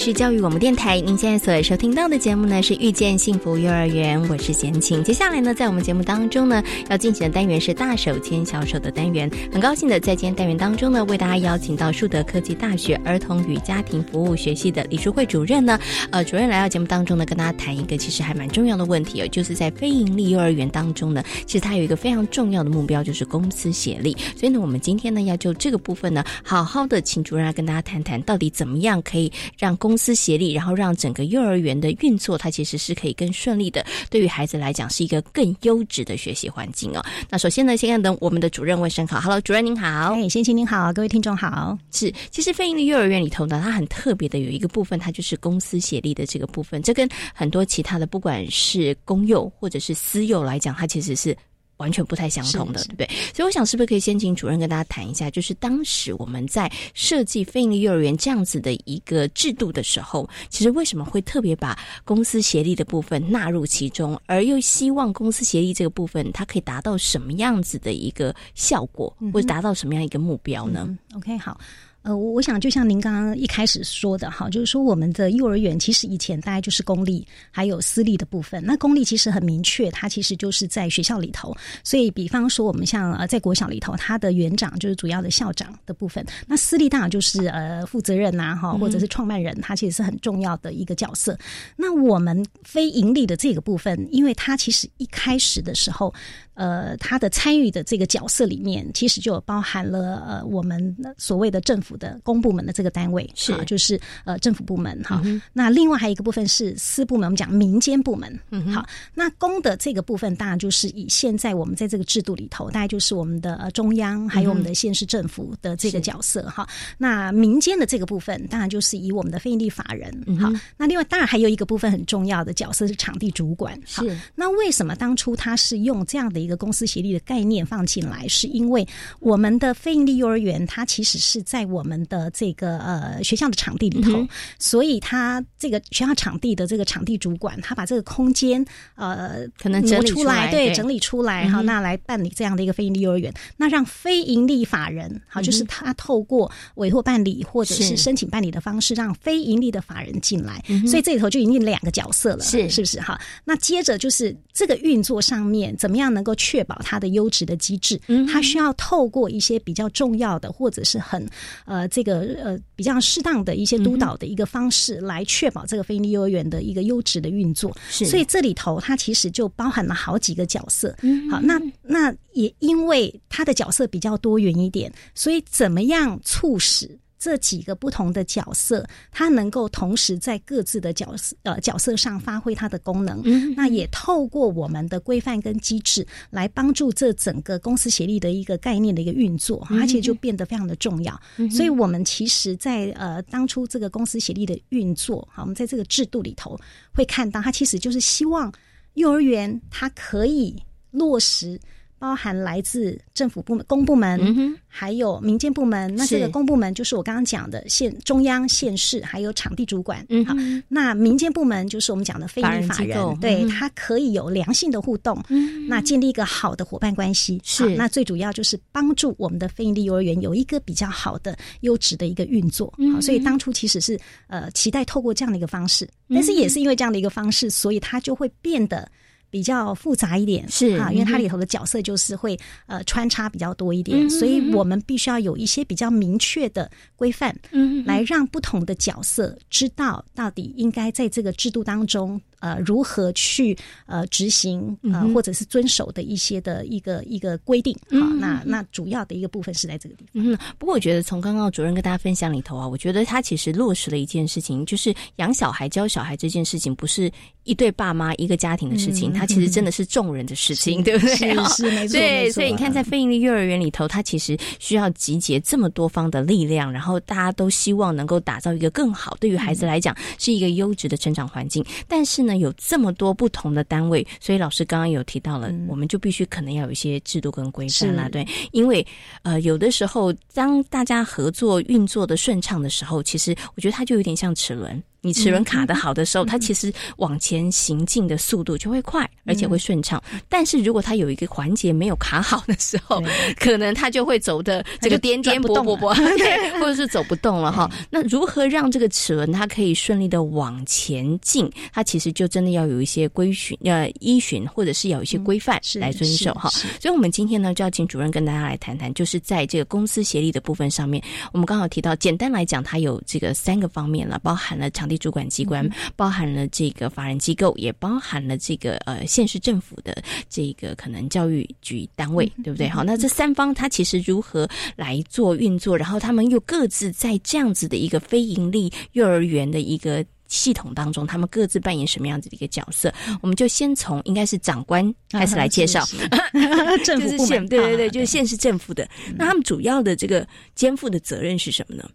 [0.04, 5.02] 是教育广播电台，您现在所收听到的节目呢是遇见幸福幼儿园，我是贤琴。
[5.02, 9.30] 接下来呢，在我们节目当中呢，要进行的单元是大手牵小手的单元。
[9.50, 24.14] 很高兴的在今天单元当中呢，为大家邀请到树德科技大学儿童与家庭服务学系的李淑慧主任呢，呃，主任来到节目当中呢，跟大家谈一个其实还蛮重要的问题哦，就是在非营利幼儿园当中呢，其实它有一个非常重要的目标，就是公司协力。
[24.36, 33.84] 所以呢，我们今天呢，要就这个部分呢，好好的请主任来跟大家谈谈，到底怎么样可以让公司协力，然后让整个幼儿园的运作，它其实是可以更顺利的。
[34.10, 37.04] 对于孩子来讲，是一个更优质的学习环境哦。
[37.28, 41.78] 那首先呢，先等我们的主任问声好，Hello，主任您好，哎，先请您好，各位听众好。
[41.92, 46.82] 是，其实非营利幼儿园里头呢，它很特别的有一个部分，它就是公司协力的这个部分。
[46.82, 51.36] 这跟很多其他的，不管是公幼或者是私幼来讲，它其实是。
[51.78, 53.06] 完全不太相同的，对不对？
[53.34, 71.58] 所以我想，是不是可以先请主任跟大家谈一下，就是当时我们在设计非营利幼儿园这样子的一个制度的时候，其实为什么会特别把公司协力的部分纳入其中，而又希望公司协力这个部分它可以达到什么样子的一个效果，或者达到什么样一个目标呢、嗯、？OK，好。
[72.04, 78.62] 呃，我想就像您刚刚一开始说的哈，就是说我们的幼儿园其实以前大概就是公立还有私立的部分。
[78.62, 81.56] 那公立其实很明确，它其实就是在学校里头。
[81.82, 86.22] 所以，比方说我们像呃在国小里头，它的园长就是主要的校长的部分。
[86.46, 91.38] 那私立当然就是呃负责人呐哈，或者是创办人，他其实是很重要的一个角色。
[91.74, 96.12] 那我们非盈利的这个部分，因为它其实一开始的时候。
[96.56, 105.22] 呃，他的参与的这个角色里面，其实就包含了呃我们所谓的政府府的公部门的这个单位，是就是呃政府部门哈。
[105.52, 108.40] 那另外还有一个部分是私部门，我们讲民间部门。
[108.50, 116.68] 嗯好，那公的这个部分当然就是以现在我们在这个制度里头，大概就是我们的呃中央还有我们的县市政府的这个角色哈。
[116.98, 120.12] 那民间的这个部分当然就是以我们的非营利法人。
[120.40, 123.80] 好，那另外当然还有一个部分很重要的角色是场地主管。
[123.86, 128.26] 是，那为什么当初他是用这样的一个公司协力的概念放进来？
[128.26, 128.86] 是因为
[129.20, 134.26] 我们的非营利幼儿园它其实是在我们的这个呃学校的场地里头，
[134.58, 138.64] 所以他这个学校场地的这个场地主管，他把这个空间
[138.96, 152.64] 呃可能整理出来，对，整理出来哈，那来办理这样的一个非营利幼儿园，那让非营利法人好，就是他透过委托办理或者是申请办理的方式，让非盈利的法人进来，所以这里头就已经两个角色了，是。
[152.74, 153.00] 是不是？
[153.00, 153.18] 哈？
[153.44, 158.00] 那接着就是这个运作上面怎么样能够确保它的优质的机制？
[158.08, 161.26] 嗯，它需要透过一些比较重要的或者是很
[161.64, 167.76] 呃这个呃比较适当的一些督导的一个方式，来确保这个非营利幼儿园的一个优质的运作。
[167.90, 170.94] 是，所以这里头它其实就包含了好几个角色。
[171.02, 176.98] 嗯，好，那那也因为它的角色比较多元一点，所以怎么样促使？
[177.24, 183.22] 这几个不同的角色，它能够同时在各自的角色呃角色上发挥它的功能。
[183.24, 191.18] 嗯，那也透过我们的规范跟机制来帮助这整个公司协力的一个概念的一个运作，而且就变得非常的重要。
[191.50, 196.60] 所以，我们其实，在呃当初这个公司协力的运作，好，我们在这个制度里头
[196.92, 198.52] 会看到，它其实就是希望
[198.92, 201.58] 幼儿园它可以落实。
[201.98, 205.94] 包含来自政府部门、公部门，还有民间部门。
[205.96, 210.04] 那这个公部门就是我刚刚讲的县、中央、县市，还有场地主管。
[210.10, 210.34] 嗯好，
[210.68, 215.18] 那民间部门就是我们讲的非营利法人，对它可以有良性的互动，
[215.66, 217.40] 那建立一个好的伙伴关系。
[217.42, 222.72] 是，那最主要就是帮助我们的非营利幼儿园有一个比较好的、优质的一个运作。
[222.92, 228.86] 好，所以当初其实是呃期待透过这样的一个方式，但是也是因为这样的一个方式，所以它就会变得。
[229.34, 242.20] 比较复杂一点是啊，因为它里头的角色就是会呃穿插比较多一点，所以我们必须要有一些比较明确的规范，嗯，来让不同的角色知道到底应该在这个制度当中。
[242.44, 250.22] 呃，如何去呃执行呃，或者是遵守的一些的一个一个规定好，那那主要的一个部分是在这个地方。
[250.22, 257.10] 嗯，不过我觉得从刚刚主任跟大家分享里头啊，我觉得他其实落实了一件事情，就是养小孩、教小孩这件事情，不是
[257.44, 261.16] 一对爸妈一个家庭的事情，它其实真的是众人的事情，对不对？
[261.48, 261.98] 是没错。
[261.98, 271.64] 对，所以你看，在非营利幼儿园里头，它其实需要集结这么多方的力量，然后大家都希望能够打造一个更好，对于孩子来讲是一个优质的成长环境。
[271.88, 272.33] 但是呢。
[272.38, 278.86] 有这么多不同的单位，所以老师刚刚有提到了，我们就必须可能要有一些制度跟规范啦，对，因为
[279.22, 284.82] 呃，有的时候当大家合作运作的顺畅的时候，其实我觉得它就有点像齿轮。
[285.04, 290.02] 你齿轮卡的好的时候，它其实往前行进的速度就会快，而且会顺畅。
[290.30, 293.02] 但是如果它有一个环节没有卡好的时候，
[293.38, 297.70] 可能它就会走的这个颠颠簸簸簸， 对，或者是走不动了哈。
[297.90, 301.52] 那如何让这个齿轮它可以顺利的往前进？
[301.70, 306.48] 它其实就真的要有一些规循呃依循，或者是有一些规范来遵守哈。
[306.80, 314.93] 所以，我们今天呢就要请主任跟大家来谈谈，就是在这个公司协力的部分上面，我们刚好提到，简单来讲，它有这个三个方面了，包含了场地。
[314.98, 319.96] 主管机关包含了这个法人机构，也包含了这个呃县市政府的
[320.28, 322.68] 这个可能教育局单位，对不对？
[322.68, 330.04] 好，那这三方它其实如何来做运作，然后他们又各自在这样子的一个非盈利幼儿园的一个
[330.34, 332.92] 系统当中，他们各自扮演什么样子的一个角色？
[333.22, 335.86] 我们就先从应该是长官开始来介绍，
[336.84, 338.88] 政府部门，对对对，就是县市政府的。
[339.16, 341.88] 那他们主要的这个肩负的责任是什么呢？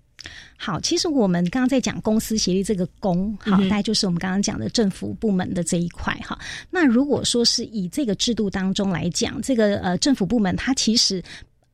[0.58, 6.38] 好，其实我们刚刚在讲公司协力这个公，好，大概就是我们刚刚讲的政府部门的这一块哈。
[6.70, 11.24] 那如果说是以这个制度当中来讲，这个呃政府部门它其实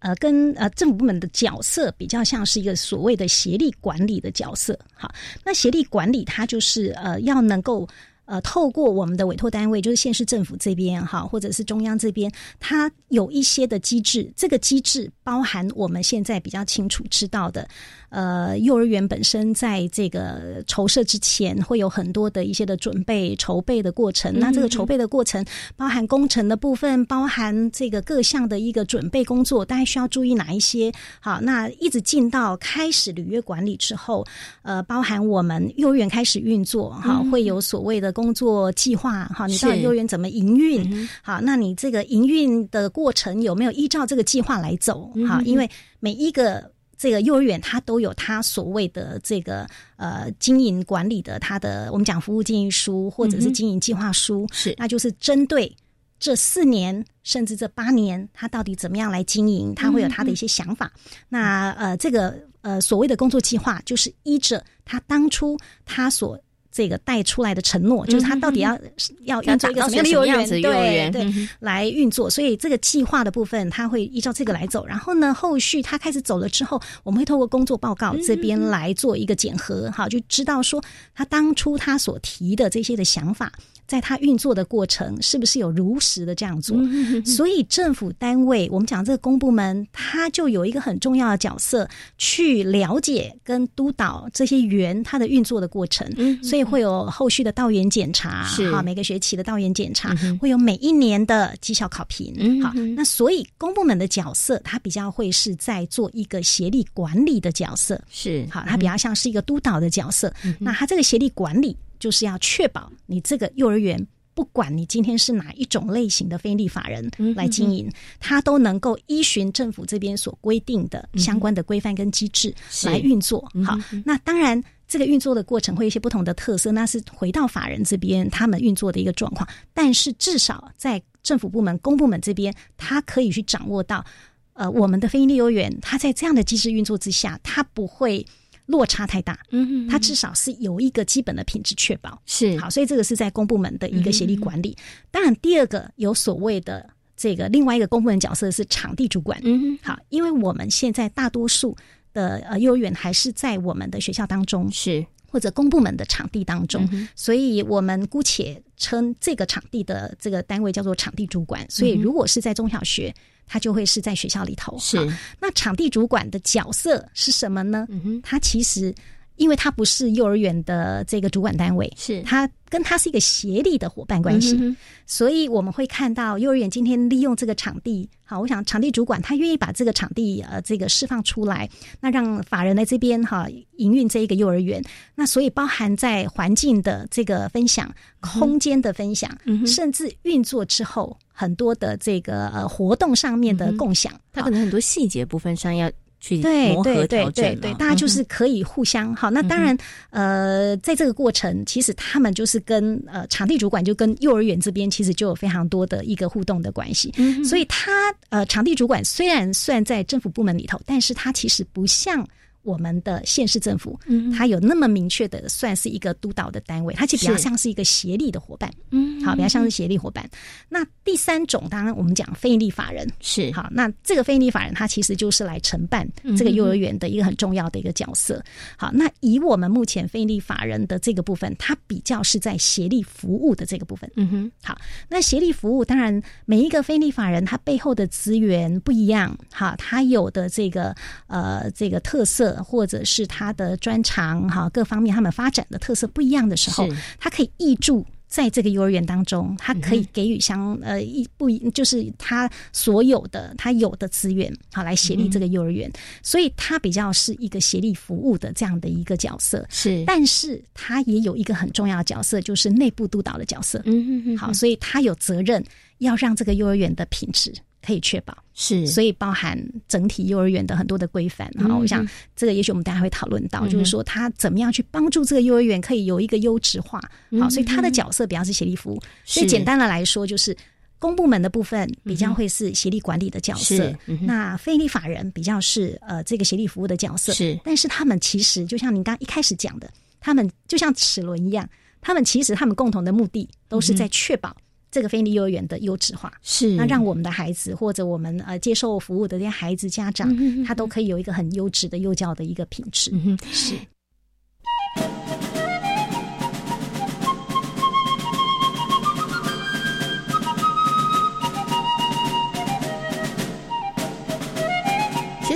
[0.05, 4.77] 呃跟呃政府部门的角色比较像是一个所谓的协力管理的角色。
[4.93, 5.09] 好，
[5.43, 7.89] 那协力管理它就是呃要能够。
[8.25, 14.31] 呃，透过我们的委托单位，就是县市政府这边哈，或者是中央这边，它有一些的机制。
[14.35, 17.67] 这个机制包含我们现在比较清楚知道的，
[18.09, 24.33] 呃，幼儿园本身在这个筹设之前，会有很多的一些的准备筹备的过程。
[24.39, 30.91] 那这个筹备的过程，包含工程的部分，包含这个各项的一个准备工作，大家需要注意哪一些？
[31.19, 34.25] 好，那一直进到开始履约管理之后，
[34.63, 38.14] 呃，包含我们幼儿园开始运作，哈，会有所谓的。
[38.15, 41.07] 工作计划哈，你到底幼儿园怎么营运？
[41.21, 45.11] 好，那你这个营运的过程有没有依照这个计划来走？
[45.27, 55.75] 哈，因为每一个这个幼儿园它都有它所谓的这个呃经营管理的它的我们讲服务建议书或者是经营计划书，是那就是针对
[56.17, 60.89] 这四年甚至这八年，它到底怎么样来经营，它会有它的一些想法。
[61.27, 66.39] 那呃这个呃所谓的工作计划，就是依着他当初他所。
[66.75, 68.77] 这个带出来的承诺，就是他到底要
[69.23, 71.09] 要运作一个什么样的幼儿园？
[71.09, 72.29] 对对，来运作。
[72.29, 74.85] 所以这个计划的部分，他会依照这个来走。
[74.85, 83.49] 然后呢，后续他开始走了之后，我们会透过工作报告这边来做一个检核，哈，就知道说他当初他所提的这些的想法。
[83.87, 86.77] 在它运作的过程，是不是有如实的这样做？
[87.25, 96.05] 所以政府单位，我们讲这个公部门，它就有一个很重要的角色，去了解跟督导这些园它的运作的过程。
[96.41, 102.61] 所以会有后续的到园检查，好，每个学期的到园检查，会有每一年的绩效考评。
[102.63, 108.01] 好，那所以公部门的角色，它比较会是在做一个协力管理的角色。
[108.09, 110.33] 是，好，它比较像是一个督导的角色。
[110.59, 111.75] 那它这个协力管理。
[112.05, 113.99] 就是要确保你这个幼儿园，
[114.35, 122.53] 不管你今天是哪一种类型的非利法人来经营，它都能够依循政府这边所规定的相关的规范跟机制
[122.83, 123.51] 来运作。
[123.63, 123.75] 好，
[124.05, 129.49] 那当然这个运作的过程会有一些不同的特色，那是回到法人这边他们运作的一个状况。
[129.73, 134.05] 但是至少在政府部门、公部门这边，他可以去掌握到，
[134.53, 138.23] 呃，我们的非利幼儿园，它在这样的机制运作之下，它不会。
[138.67, 142.57] 落差太大，嗯，它至少是有一个基本的品质确保，是。
[142.57, 144.75] 好，所以这个是在公部门的一个协力管理。
[145.11, 151.75] 当然，第二个有所谓的这个另外一个公部门角色是场地主管，嗯，好，因为我们现在大多数
[152.13, 155.05] 的呃幼儿园还是在我们的学校当中，是。
[155.27, 161.69] 或者公部门的场地当中，所以我们姑且称这个场地的这个单位叫做场地主管。
[161.69, 163.13] 所以如果是在中小学。
[163.47, 164.97] 他就会是在学校里头，是
[165.39, 167.85] 那场地主管的角色是什么呢？
[167.89, 168.93] 嗯他其实。
[169.35, 172.21] 因为它不是幼儿园的这个主管单位，是。
[172.23, 174.75] 它跟它是一个协力的伙伴关系，
[175.05, 181.69] 所以我们会看到幼儿园今天利用这个场地，好，我想场地主管他愿意把这个场地呃这个释放出来，
[182.01, 184.83] 那让法人来这边哈营运这一个幼儿园，
[185.13, 189.29] 那所以包含在环境的这个分享、空间的分享，
[189.65, 195.89] 甚至运作之后很多的这个呃活动上面的共享，它可能很多细节部分上要。
[196.29, 199.29] 对对对对对，大家就是可以互相好。
[199.29, 199.77] 那当然，
[200.09, 207.13] 呃，在这个过程，其实他们就是跟呃场地主管就跟幼儿园这边其实就有非常多的一个互动的关系。
[207.43, 207.91] 所以，他
[208.29, 212.25] 呃场地主管虽然算在政府部门里头，但是他其实不像。
[212.65, 220.27] 我们的县市政府，嗯，它有那么明确的，算是一个督导的单位，它其实比较像是一个协力的伙伴，嗯，好，比较像是协力伙伴。
[220.67, 228.43] 那第三种，当然我们讲非营利法人是好，那这个非营利法人，他其实就是来承办这个幼儿园的一个很重要的一个角色。
[228.75, 234.09] 好，那以我们目前非营利法人的这个部分，它比较是在协力服务的这个部分。
[234.15, 240.95] 嗯哼，好，那协力服务，当然每一个非营利法人，他背后的资源不一样，哈，他有的这个
[241.27, 242.54] 呃这个特色。
[242.63, 246.87] 或者是他的专长哈，各方面他们发展的特色不一样的时候，
[247.19, 255.89] 他可以挹注在这个幼儿园当中，他可以给予相呃一不一就是他所有的他有的资源，好来协力这个幼儿园，
[256.21, 259.65] 所以他比较是一个协力服务的这样的一个角色。
[259.69, 263.81] 是，但是他也有一个很重要的角色，就是内部督导的角色。
[263.85, 265.63] 嗯嗯嗯，好，所以他有责任
[265.99, 267.53] 要让这个幼儿园的品质。
[267.85, 269.57] 可以确保是，所以包含
[269.87, 271.77] 整体幼儿园的很多的规范哈。
[271.77, 276.99] 我想这个也许我们大家会讨论到，就是说他怎么样去帮助这个幼儿园可以有一个优质化。
[277.39, 279.01] 好，所以他的角色比较是协力服务。
[279.23, 280.55] 所以简单的来说，就是
[280.97, 287.33] 公部门的部分比较会是协力管理的角色，那非利法人比较是呃这个协力服务的角色。
[287.33, 291.69] 是，但是他们其实就像您刚一开始讲的，他们就像齿轮一样，
[292.01, 294.55] 他们其实他们共同的目的都是在确保。
[294.95, 296.31] 这个非利幼儿园的优质化。
[296.41, 300.33] 是，那让我们的孩子或者我们呃接受服务的这些孩子家长，
[300.63, 303.11] 他都可以有一个很优质的幼教的一个品质，
[303.51, 303.75] 是。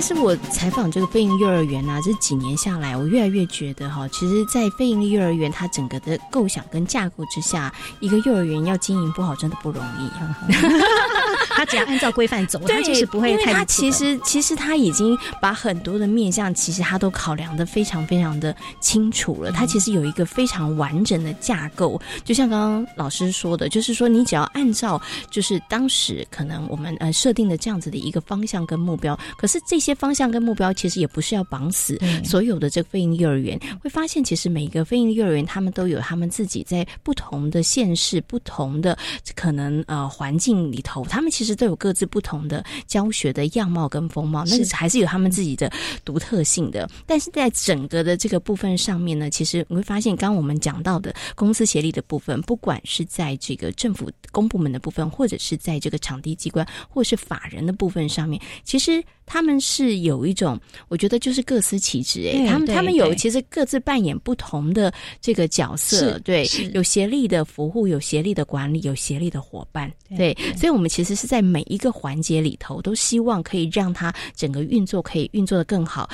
[0.00, 7.70] 其实我采访这个非营幼儿园啊，这几年下来，我越来越觉得哈，其实，在非营利幼儿园它整个的构想跟架构之下，
[8.00, 10.10] 一个幼儿园要经营不好，真的不容易。
[11.54, 13.52] 他只要按照规范走，他就是不会太。
[13.52, 19.52] 他其实其实他已经把很多的面向，其实他都考量的非常非常的清楚了。
[19.52, 24.98] 他其实有一个非常完整的架构，就像刚刚老师说的，就是说你只要按照
[25.30, 38.96] 就是当时可能我们呃设定的这样子的一个方向跟目标，可是这些方向跟目标其实也不是要绑死所有的这个非营利幼儿园，会发现其实每一个非营利幼儿园他们都有他们自己在不同的县市、不同的
[39.34, 45.70] 可能呃环境里头，他们其实都有各自不同的教学的样貌跟风貌，那个还是有他们自己的
[46.04, 46.88] 独特性的。
[47.06, 59.02] 但是在整个的这个部分上面呢，其实你会发现，刚刚我们讲到的公司协力的部分，不管是在这个政府公部门的部分，或者是在这个场地机关，或是法人的部分上面，其实
[59.32, 60.58] 他们是有一种，
[60.88, 62.28] 我觉得就是各司其职。
[62.34, 70.36] 哎，他们他们有其实各自扮演不同的这个角色，对，有协力的服务，有协力的管理，有协力的伙伴，对。
[70.56, 76.10] 所以，我们其实是在每一个环节里头，都希望可以让它整个运作可以运作的更好。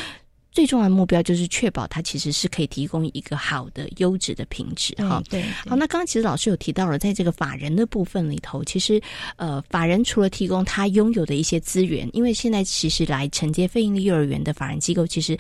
[0.56, 5.22] 最重要的目标就是确保它其实是可以提供一个好的优质的品质哈。
[5.28, 8.98] 对，好，那刚刚其实老师有提到了，在这个法人的部分里头，其实
[9.36, 15.36] 呃，法人除了提供他拥有的一些资源，因为现在其实来承接非营利幼儿园的法人机构，其实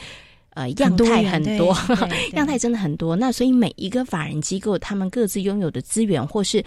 [0.50, 1.74] 呃样态很多，
[2.36, 3.16] 样态真的很多。
[3.16, 6.62] 那所以每一个法人机构，他们各自拥有的资源或是。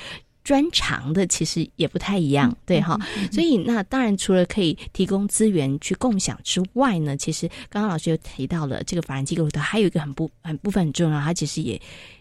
[0.49, 2.97] 专长的其实也不太一样，对哈，
[3.31, 11.79] 所以那当然除了可以提供资源去共享之外呢，其实刚刚老师又提到了这个法人机构里头还有一个很不很部分很重要，它其实也。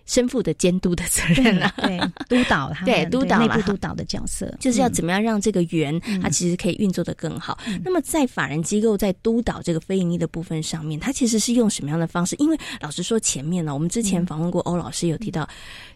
[0.09, 7.59] 身负的监督的责任啊，对，督导他对督导内部督导的角色，就是要怎么样让这个园它其实可以运作的更好。
[7.85, 12.35] 那么在法人机构在督导这个非盈利的部分上面，它其实是用什么样的方式？
[12.39, 15.47] 因为老实说，前面呢，我们之前访问过欧老师，有提到，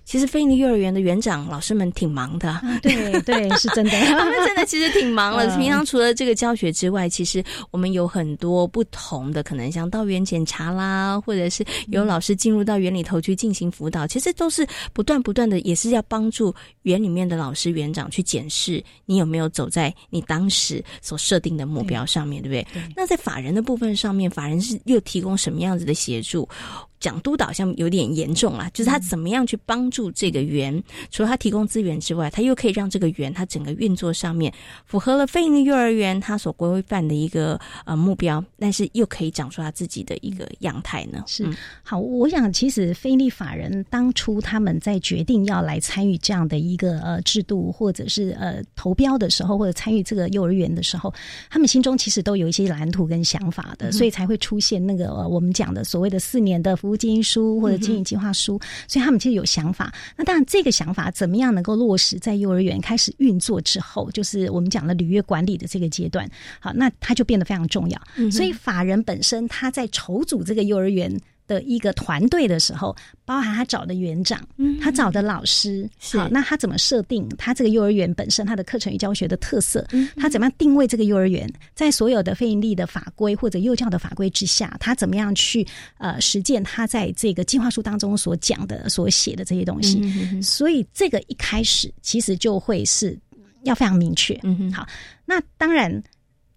[0.04, 5.56] 其实非盈利幼儿园的园长老师们挺忙的，对对，是真的， 他们真的其实挺忙了。
[5.56, 14.01] 平常除了这个教学之外，其实我们有很多不同的可能，像到园检查啦，或者是有老师进入到园里头去进行辅导。
[14.06, 22.88] 其实都是不断不断的，也是要帮助园里面的老师园长去检视你有没有走在你当时所设定的目标上面，对不对？
[22.96, 26.48] 那在法人的部分上面，法人是又提供什么样子的协助？
[27.02, 30.82] 讲督导像有点严重了，就是他怎么样去帮助这个园？
[31.10, 34.54] 除了他提供资源之外，他又可以让这个园它整个运作上面
[34.86, 41.24] 符合了非营利幼儿园它所规范的一个呃目标，但是又可以长出他自己的一个样态呢？
[41.26, 41.44] 是
[41.82, 51.12] 好，我想其实非利法人当初他们在决定要来参与这样的一个呃制度，或者是呃投标的时候，或者参与这个幼儿园的时候，
[51.50, 57.02] 他们心中其实都有一些蓝图跟想法的，所以才会出现那个我们讲的所谓的四年的服务。
[57.02, 59.92] 经营书或者经营计划书，所以他们其实有想法。
[60.14, 66.30] 那当然，这个想法怎么样能够落实在幼儿园开始运作之后，就是我们讲的履约管理的这个阶段。
[66.60, 68.00] 好，那它就变得非常重要。
[68.30, 71.18] 所以法人本身他在筹组这个幼儿园。
[71.52, 74.40] 的一个团队的时候，包含他找的园长，
[74.80, 79.86] 他找的老师，好，那他怎么设定他这个幼儿园本身他的课程与教学的特色？
[80.16, 81.46] 他怎么样定位这个幼儿园？
[81.74, 85.66] 在所有的非盈利的法规或者幼教的法规之下，他怎么样去
[85.98, 90.40] 呃实践他在这个计划书当中所讲的、所写的这些东西？
[90.40, 93.18] 所以这个一开始其实就会是
[93.64, 94.38] 要非常明确。
[94.42, 94.86] 嗯好，
[95.26, 96.02] 那当然。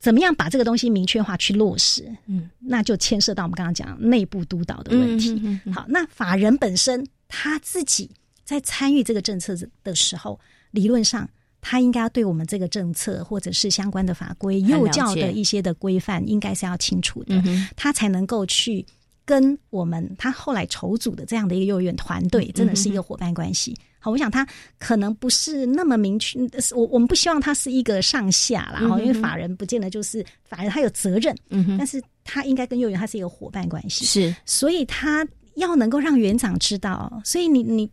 [0.05, 2.15] 怎么样把这个东西明确化去落实？
[2.27, 5.59] 嗯，那就牵涉到我们刚刚讲内部督导的问题。
[5.73, 8.11] 好，那法人本身他自己
[8.43, 10.39] 在参与这个政策的时候，
[10.69, 11.27] 理论上
[11.59, 17.41] 他应该要对我们这个政策或者是相关的法规、幼教的一些的规范，应该是要清楚的，
[17.75, 18.85] 他才能够去
[19.25, 23.75] 跟我们他后来筹组的这样的一个幼儿园团队，真的是一个伙伴关系。
[24.11, 24.47] 我想他
[24.79, 26.39] 可能不是那么明确，
[26.75, 37.89] 我我们不希望他是一个上下啦，哈，因为法人不见得就是法人，他有责任，嗯但是他应该跟幼儿园他是一个伙伴关系，是，所以他要能够让园长知道，所以你你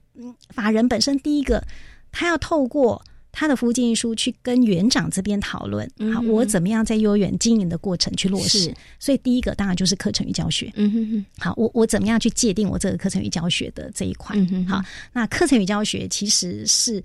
[0.49, 1.63] 法人本身第一个，
[2.11, 3.03] 他要透过。
[3.33, 8.73] 他的服务建议书去跟园长这边讨论，好，我怎么样在幼儿园经营的过程去落实？
[9.01, 10.71] 所以第一个当然就是课程与教学。
[10.77, 14.37] 嗯哼哼，好，我我怎么样去界定我这个课程与教学的这一块？
[14.37, 17.03] 嗯哼好，那课程与教学其实是。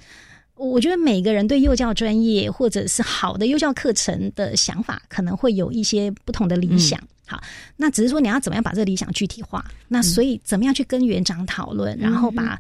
[0.60, 7.00] 我觉得每个人对幼教专业或者是好的幼教课程的想法，可能会有一些不同的理想。
[7.28, 7.44] 好，
[7.76, 9.64] 那只是说你要怎么样把这个理想具体化？
[9.90, 12.58] 那所以怎么样去跟园长讨论，然后把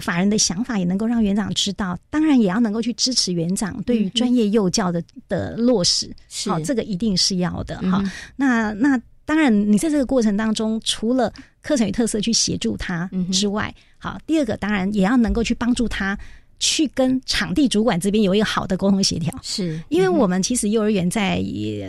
[0.00, 6.10] 法人的想法也能够让园长知道，当然也要能够去支持园长对于专业幼教的的落实。
[6.46, 7.78] 好，这个一定是要的。
[7.82, 8.02] 哈，
[8.34, 11.32] 那那当然，你在这个过程当中，除了
[11.62, 16.18] 课程与特色去协助他之外，好，第二个当然也要能够去帮助他。
[16.60, 19.82] 去跟场地主管这边有一个好的沟通协调，是。
[19.88, 21.42] 因为我们其实幼儿园在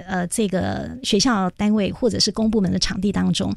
[0.07, 3.53] 呃这个学校单位或者是公部门的场地当中，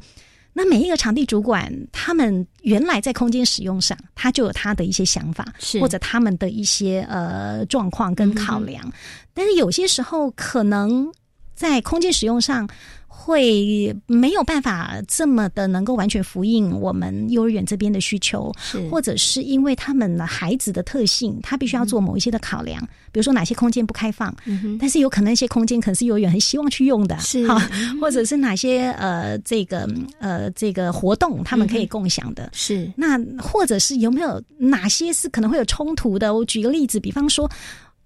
[0.53, 5.79] 那每一个场地主管他们原来在空间使用上，他就有他的一些想法，是。
[5.79, 8.93] 或者他们的一些呃状况跟考量，
[9.33, 11.11] 但是有些时候可能
[11.55, 12.69] 在空间使用上。
[13.17, 18.53] 会没有办法这么的能够完全复印我们幼儿园这边的需求，
[18.91, 22.79] 或者是因为他们的孩子的特性，他必须要做某一些的考量，
[23.11, 24.35] 比如说哪些空间不开放，
[24.79, 27.57] 但是有可能一些空间可能是幼儿园很希望去用的，是哈，
[27.99, 29.89] 或者是哪些呃这个
[30.19, 36.31] 呃这个活动他们可以共享的，是那或者是有没有哪些是可能会有冲突的？
[36.35, 37.49] 我举个例子，比方说。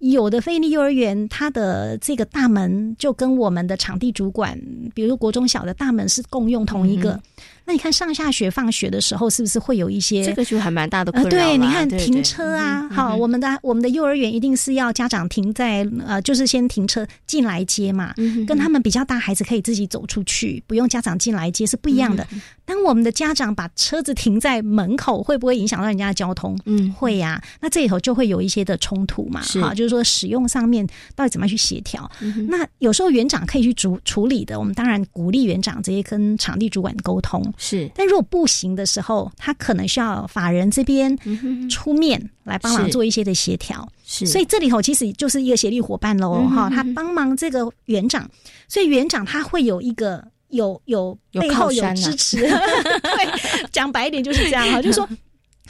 [0.00, 4.58] 有的非利幼儿园，它的这个大门就跟我们的场地主管，
[4.94, 7.20] 比如国中小的大门是共用同一个。
[7.70, 11.30] 那你看上下学放学的时候，是不是会有一些这个就还蛮大的困扰？
[11.30, 18.12] 对，你看停车啊，好，我们的我们的幼儿园一定是要家长停在呃，就是先停车进来接嘛，
[18.44, 22.26] 跟他们比较大孩子可以自己走出去，不用家长进来接是不一样的。
[22.64, 26.58] 当我们的家长把车子停在门口，会不会影响到人家的交通？
[26.64, 27.40] 嗯，会呀。
[27.60, 32.10] 那这里头就会有一些的冲突嘛，好，就是说使用上面到底怎么样去协调？
[32.48, 37.40] 那有时候园长可以去处处理的，我们当然鼓励园长直接跟场地主管沟通。
[37.62, 41.14] 是，但如果不行的时候，他可能需要法人这边
[41.68, 43.86] 出面来帮忙做一些的协调。
[44.02, 48.26] 是，所以这里头其实就是一个协力伙伴喽，哈，他帮忙这个园长，
[48.66, 55.06] 所以园长他会有一个有有背后有支持， 对，讲白一点就是这样哈，就是说。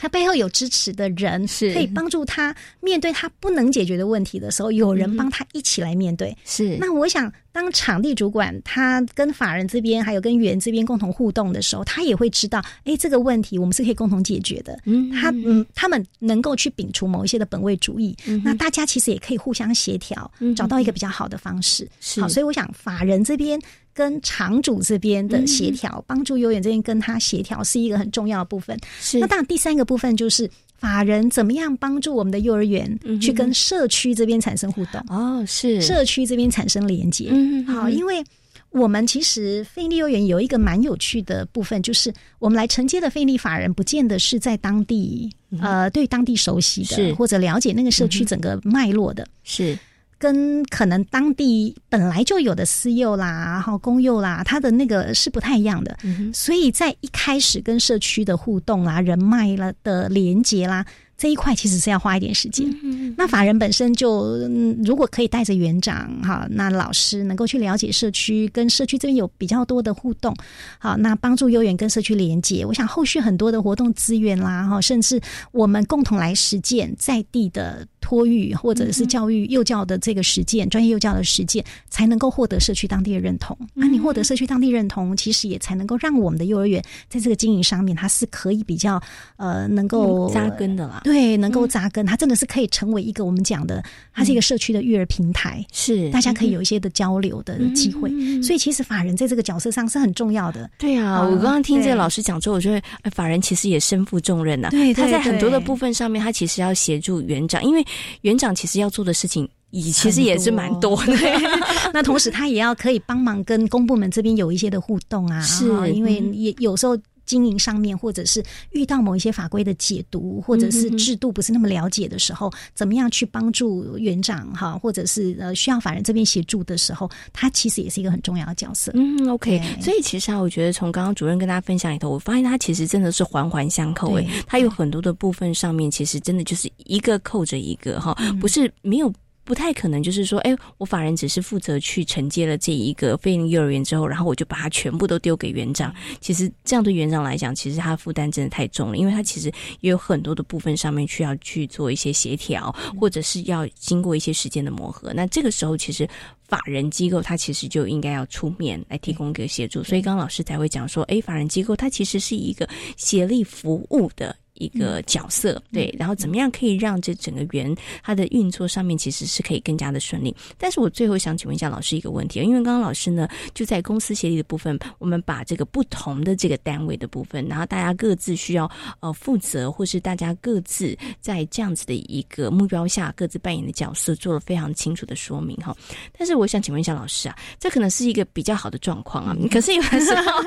[0.01, 6.35] 他背后有支持的人，是可以帮助他面对他不能解决的问题的时候，有人帮他一起来面对。
[6.43, 14.75] 是那我想，当场地主管他跟法人这边还有跟园这边共同互动的时候，他也会知道，哎，这个问题我们是可以共同解决的。
[14.85, 21.87] 嗯，他嗯，他们能够去摒除某一些的本位主义，嗯那大家其实也可以互相协调，找到一个比较好的方式。
[21.99, 23.61] 是好，所以我想法人这边。
[24.01, 28.75] 跟场主这边的协调，帮助幼儿园这边跟他协调，是一个很重要的部分。
[28.99, 34.99] 是那当然，第三个部分就是法人怎么样帮助我们的幼儿园去跟社区这边产生互动。
[35.09, 37.27] 哦，是社区这边产生连接。
[37.29, 38.23] 嗯，好，因为
[38.71, 45.29] 我们其实费力幼儿园有一个蛮有趣的部分，就是我们来承接的费力法人，不见得是在当地
[45.61, 49.27] 呃对当地熟悉的，或者了解那个社区整个脉络的。
[49.43, 49.77] 是。
[50.21, 55.97] 跟可能当地本来就有的私幼啦，然后公幼啦，它的那个是不太一样的，
[56.31, 60.85] 所以在一开始跟社区的互动啦、人脉了的连接啦。
[61.21, 62.67] 这一块其实是要花一点时间。
[63.15, 64.39] 那法人本身就
[64.83, 70.35] 如果可以带着园长哈，那老师能够去了解社区，跟社区这边有比较多的互动，
[70.79, 72.65] 好，那帮助幼园跟社区连接。
[72.65, 83.55] 我想后续很多的活动资源啦，哈，甚至我们共同来实践在地的托育或者是教育幼教的这个实践，专业幼教的实践，才能够获得社区当地的认同。
[83.75, 88.99] 那你获得社区当地认同，其实也才能够让我们的幼儿园在这个经营上面，它是可以比较
[89.37, 91.01] 呃能够扎根的啦。
[91.03, 93.83] 对，能够扎根，它真的是可以成为一个我们讲的，
[94.13, 98.09] 它是一个社区的育儿平台，是大家可以有一些的交流的机会。
[98.41, 100.69] 所以其实法人在这个角色上是很重要的。
[100.77, 104.69] 对啊，我刚刚听这个老师讲之后，我觉得法人其实也身负重任呐。
[104.71, 107.85] 对，他在很多的部分上面，他其实要协助园长，因为
[108.21, 111.13] 园长其实要做的事情，以其实也是蛮多的。
[111.93, 116.97] 那同时他也要可以帮忙跟公部门这边有一些的互动啊，是因为也有时候。
[117.31, 128.91] 经营上面，或者是遇到某一些法规的解读，或者是制度不是那么了解的时候，怎么样去帮助园长哈，或者是呃需要法人这边协助的时候，他其实也是一个很重要的角色。
[128.95, 129.61] 嗯，OK。
[129.79, 139.09] 所以其实啊，我觉得从刚刚主任跟大家分享里头，我发现他其实真的是环环相扣诶，他有很多的部分上面，其实真的就是一个扣着一个哈，不是没有。
[139.43, 145.93] 不太可能，就是说，哎，我法人只是负责去承接了这一个非营幼儿园之后，然后我就把它全部都丢给园长。
[146.19, 155.11] 其实这样对园长来讲，其实他的负担真的太重了，因为他其实也有很多的部分上面需要去做一些协调，或者是要经过一些时间的磨合。
[155.13, 156.07] 那这个时候，其实
[156.47, 159.83] 法人机构他其实就应该要出面来提供一个协助。
[159.83, 164.35] 所以，刚刚老师才会讲说，哎，法人机构它其实是一个协力服务的。
[164.61, 170.35] 一个角色对，然后怎么样可以让这整个园它的运作上面其实是可以更加的顺利？
[170.57, 185.75] 但是我最后想请问一下老师一个问题，因为刚刚老师呢就在公司协力的部分，我们把这个不同的这个单位的部分，然后大家各自需要呃负责，或是大家各自在这样子的一个目标下各自扮演的角色做了非常清楚的说明哈。
[186.15, 190.43] 但是我想请问一下老师啊，这可能是一个比较好的状况啊，可是有的时候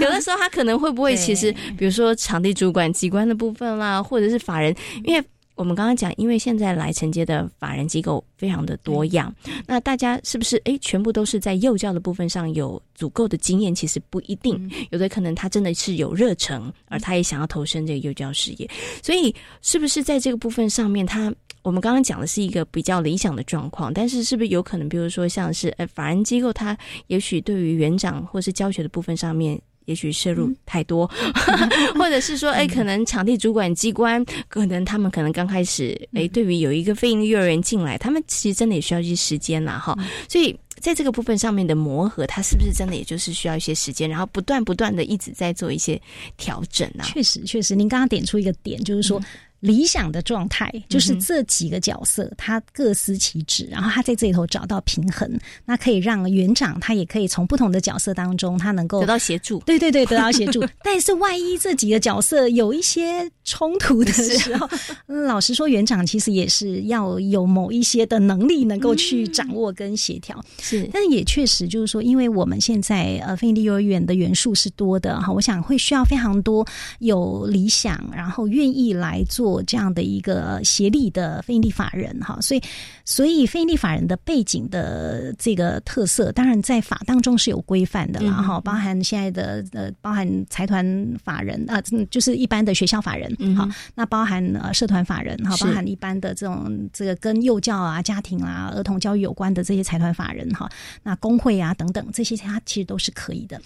[0.00, 3.25] 有的时候他可能会不会其实 比如说场地主管机关。
[3.28, 4.74] 的部分啦，或者是法人，
[5.04, 5.24] 因为
[5.54, 9.34] 我们刚刚讲，因为现在来承接的法人机构非常的多样，
[9.66, 13.74] 那大家是不是诶，全部都是在幼教的部分上有足够的经验？
[13.74, 18.68] 其实不一定，有的可能他真的是有热忱，而他也想要投身这个幼教事业。
[19.02, 23.92] 所以，是不是在这个部分上面，他我们刚刚讲的是一个比较理想的状况？
[23.94, 29.58] 但是，是不是有可能，比如说像是呃法人机构，他也许对于园长或是教学的部分上面？
[29.86, 31.10] 也许摄入太多，
[31.98, 39.96] 或者是说，哎，可能场地主管机关，可能他们可能刚开始，哎，对于有一个非营利幼儿园进来，他们其实真的也需要一些时间啦，哈。
[40.28, 46.00] 所以在这个部分上面的磨合，它是不是真的也就是需要一些时间，然后不断不断的一直在做一些
[46.36, 47.02] 调整啊？
[47.04, 49.20] 确实，确实，您刚刚点出一个点，就是说。
[49.60, 55.30] 理想的状态就是这几个角色，他各司其职，然后他在这里头找到平衡，
[55.64, 59.58] 那可以让园长他也可以从不同的角色当中，他能够得到协助。
[59.60, 60.62] 对对对，得到协助。
[60.84, 64.68] 但是万一这几个角色有一些冲突的时候，
[65.06, 70.38] 老实说，园长其实也是要有某一些的能力，能够去掌握跟协调。
[70.60, 76.66] 是，但是也确实就是说，因为我们现在呃非营利幼儿园的元素是多的哈，我想会需要非常多
[76.98, 79.45] 有理想，然后愿意来做。
[79.46, 82.60] 做这样的一个协力的非营利法人哈，所以
[83.04, 90.84] 所以非营利法人的背景的这个特色，当然在法当中是有规范的啦哈，包含现在的呃，包含财团
[91.22, 91.80] 法人啊，
[92.10, 100.68] 就是一般的学校法人哈，那包含呃社团法人哈，包含一般的这种这个跟幼教啊、家庭啊、儿童教育有关的这些财团法人哈，
[101.04, 103.60] 那工会啊等等这些，它其实都是可以的。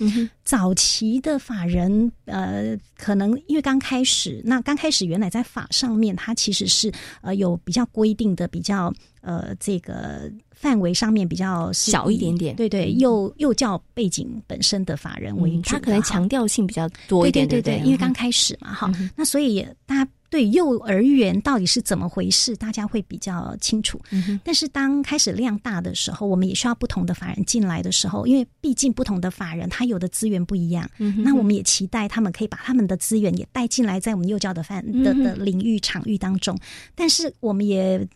[0.44, 6.92] 早期的法人呃，可能因为刚开始，那刚开始原来在法上面，它其实是
[7.22, 12.54] 呃有比较规定的，比较呃这个范围上面比较小一点点。
[12.56, 20.10] 对对，幼幼教背景本身的法人为主，它可能强调性比较多一点，对对对，因为刚开始嘛，哈，那所以大家。
[20.30, 24.00] 对幼儿园到底是怎么回事，大家会比较清楚。
[24.44, 30.88] 但是当开始量大的时候，我们也需要不同的法人进来的时候，因为毕竟不同的法人他有的资源不一样。
[31.18, 36.56] 那我们也期待他们可以把他们的资源也带进来，在我们幼教的范的的领域场域当中。
[36.94, 38.08] 但是我们也。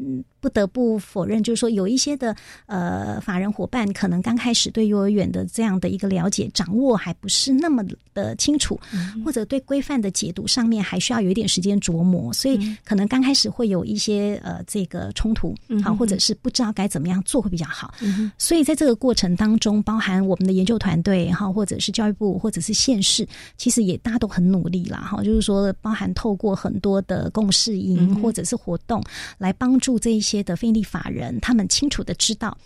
[0.45, 2.36] 不得不否认，就是说有一些的
[2.66, 7.82] 呃法人伙伴，可能刚开始对幼儿园的这样的一个了解掌握还不是那么
[8.12, 8.78] 的清楚，
[9.24, 17.95] 或者对规范的解读上面还需要有一点时间琢磨，所以可能刚开始会有一些呃这个冲突，好，或者是不知道该怎么样做会比较好。
[18.36, 23.26] 所以在这个过程当中，包含我们的研究团队哈，或者是教育部，或者是县市，
[23.57, 29.03] 其实也大家都很努力啦，哈，就是说包含透过很多的共事营或者是活动
[29.38, 30.34] 来帮助这一些。
[30.37, 32.57] 些的非利法人，他们清楚的知道，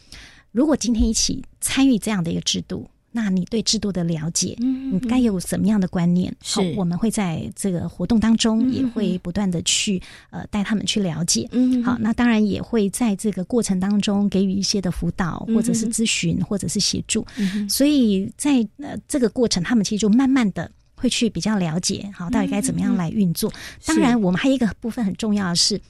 [0.53, 6.35] 如果今天一起参与这样的一个制度，那你对制度的了解，嗯，你该有什么样的观念？
[6.45, 10.01] 好，我们会在这个活动当中也会不断的去
[10.31, 17.27] 呃带他们去了解，嗯，好，那当然也会在这个过程当中给予一些的辅导，或者是咨询，或者是协助，
[17.69, 23.51] 所以在呃这个过程，他们其实就慢慢的会去比较了解，好，到底该怎么样来运作。
[23.87, 25.81] 当然，我们还有一个部分很重要的是，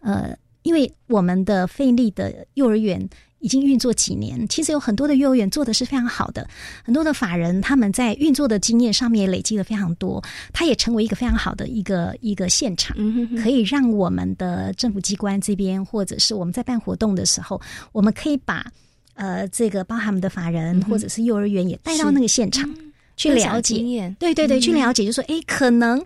[0.00, 0.36] 呃。
[0.62, 3.08] 因为我们的费力的幼儿园
[3.40, 6.48] 已经运作几年，其实有很多的幼儿园做的是非常好的，
[6.82, 12.96] 很多的法人他们在运作的经验上面累积了非常多，它也成为一个非常好的一个一个现场，
[13.40, 17.60] 可以让我们的政府机关这边或者是我们在办活动的时候，
[17.92, 18.66] 我们可以把
[19.14, 22.68] 呃这个包含我们的法人或者是幼儿园也带到那个现场。
[23.18, 26.02] 去了解，对对对，去了解，就说，哎，可能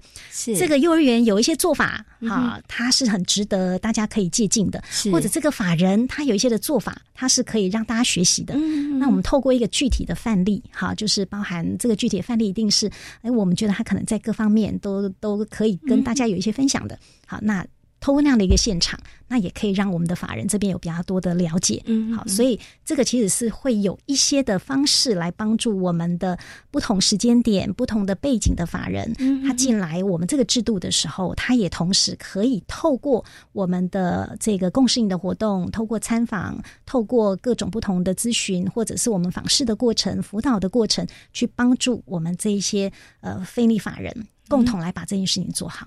[0.58, 4.82] 这个幼儿园有一些做法，哈，它是很值得大家可以借鉴的，
[5.12, 8.54] 或者这个法人他有一些的做法，他是可以让大家学习的。
[8.98, 12.90] 那我们透过一个具体的范例，哈，就是包含这个具体的范例，一定是，
[13.20, 16.98] 哎，我们觉得他可能在各方面都都可以跟大家有一些分享的。
[17.26, 17.64] 好，那。
[18.03, 18.98] 透过那样的一个现场，
[19.28, 21.80] 那也可以让我们的法人这边有比较多的了解。
[21.86, 26.36] 嗯，好，所以这个其实是会有一些的方式来帮助我们的
[26.70, 29.14] 不同时间点、不同的背景的法人，
[29.46, 45.86] 他进来我们这个制度的时候，他也同时可以透过我们的这个共适应的活动，透过参访，透过各种不同的咨询，或者是我们访视的过程、辅导的过程，去帮助我们这一些呃非利法人共同来把这件事情做好。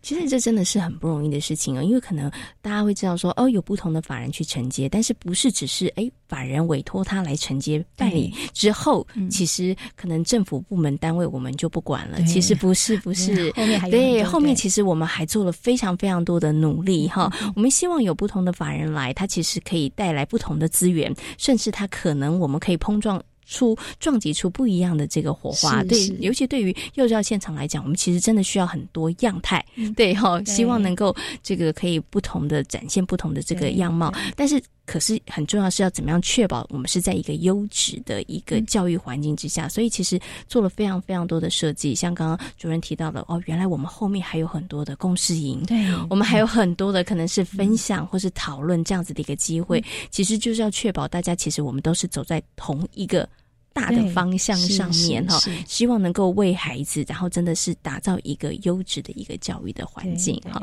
[0.00, 2.30] 其实这真的是很不容易的事情啊，因为可能
[2.62, 12.22] 大家会知道说，哦，有不同的法人去承接，但是不是只是哎，法人委托他来承接办理之后，其实可能政府部门单位我们就不管了。
[12.22, 17.30] 其实不是，不是，后面还对后面其实我们还做了非常非常多的努力哈。
[17.54, 23.22] 我们希望有不同的法人来，他其实可以带来不同的资源，甚至他可能我们可以碰撞。
[23.46, 25.82] 出撞击出不一样的这个火花。
[25.84, 29.64] 对，尤其对于幼教现场来讲，我们其实真的需要很多样态。
[29.96, 34.62] 对哈，希望能够这个可以不同的展现不同的这个样貌，但是。
[34.86, 40.18] 可是很重要是要怎么样确保我们是在一个优质的一个教育环境之下，所以其实
[40.48, 45.76] 做了非常非常多的设计，像刚刚主任提到的哦，原来我们后面还有很多的共事营，对，
[46.08, 53.28] 我们还有很多的可能是分享或是讨论这样子的一个机会，其实就是要确保大家其实我们都是走在同一个。
[53.76, 60.58] 大的方向上面哈，希望能够为孩子，然后真的是打造一个优质的一个教育的环境哈。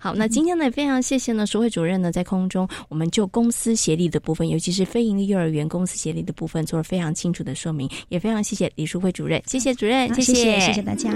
[0.00, 11.14] 好，那今天呢，非常谢谢呢，淑慧主任呢，在空中我们就公司协力的部分，尤其是非营利幼儿园公司协力的部分，做了非常清楚的说明，也非常谢谢李淑慧主任，谢谢主任，谢谢，谢谢大家。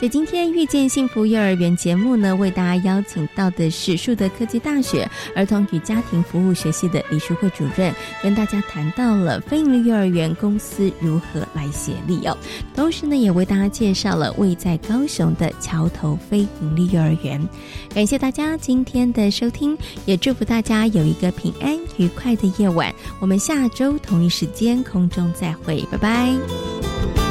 [0.00, 12.34] 在今天遇见幸福幼儿园节目呢，为大家邀请到的是树德科技大学儿童与家庭服务学系的李淑慧主任，跟大家谈到了非营利幼儿园公司如何来协力哦。
[12.74, 17.38] 同时呢，也为大家介绍了位在高雄的桥头非营利幼儿园。
[17.94, 19.76] 感谢大家今天的收听，
[20.06, 22.90] 也祝福大家有一个平安愉快的夜晚。
[23.20, 27.29] 我们下周同一时间空中再会，拜拜。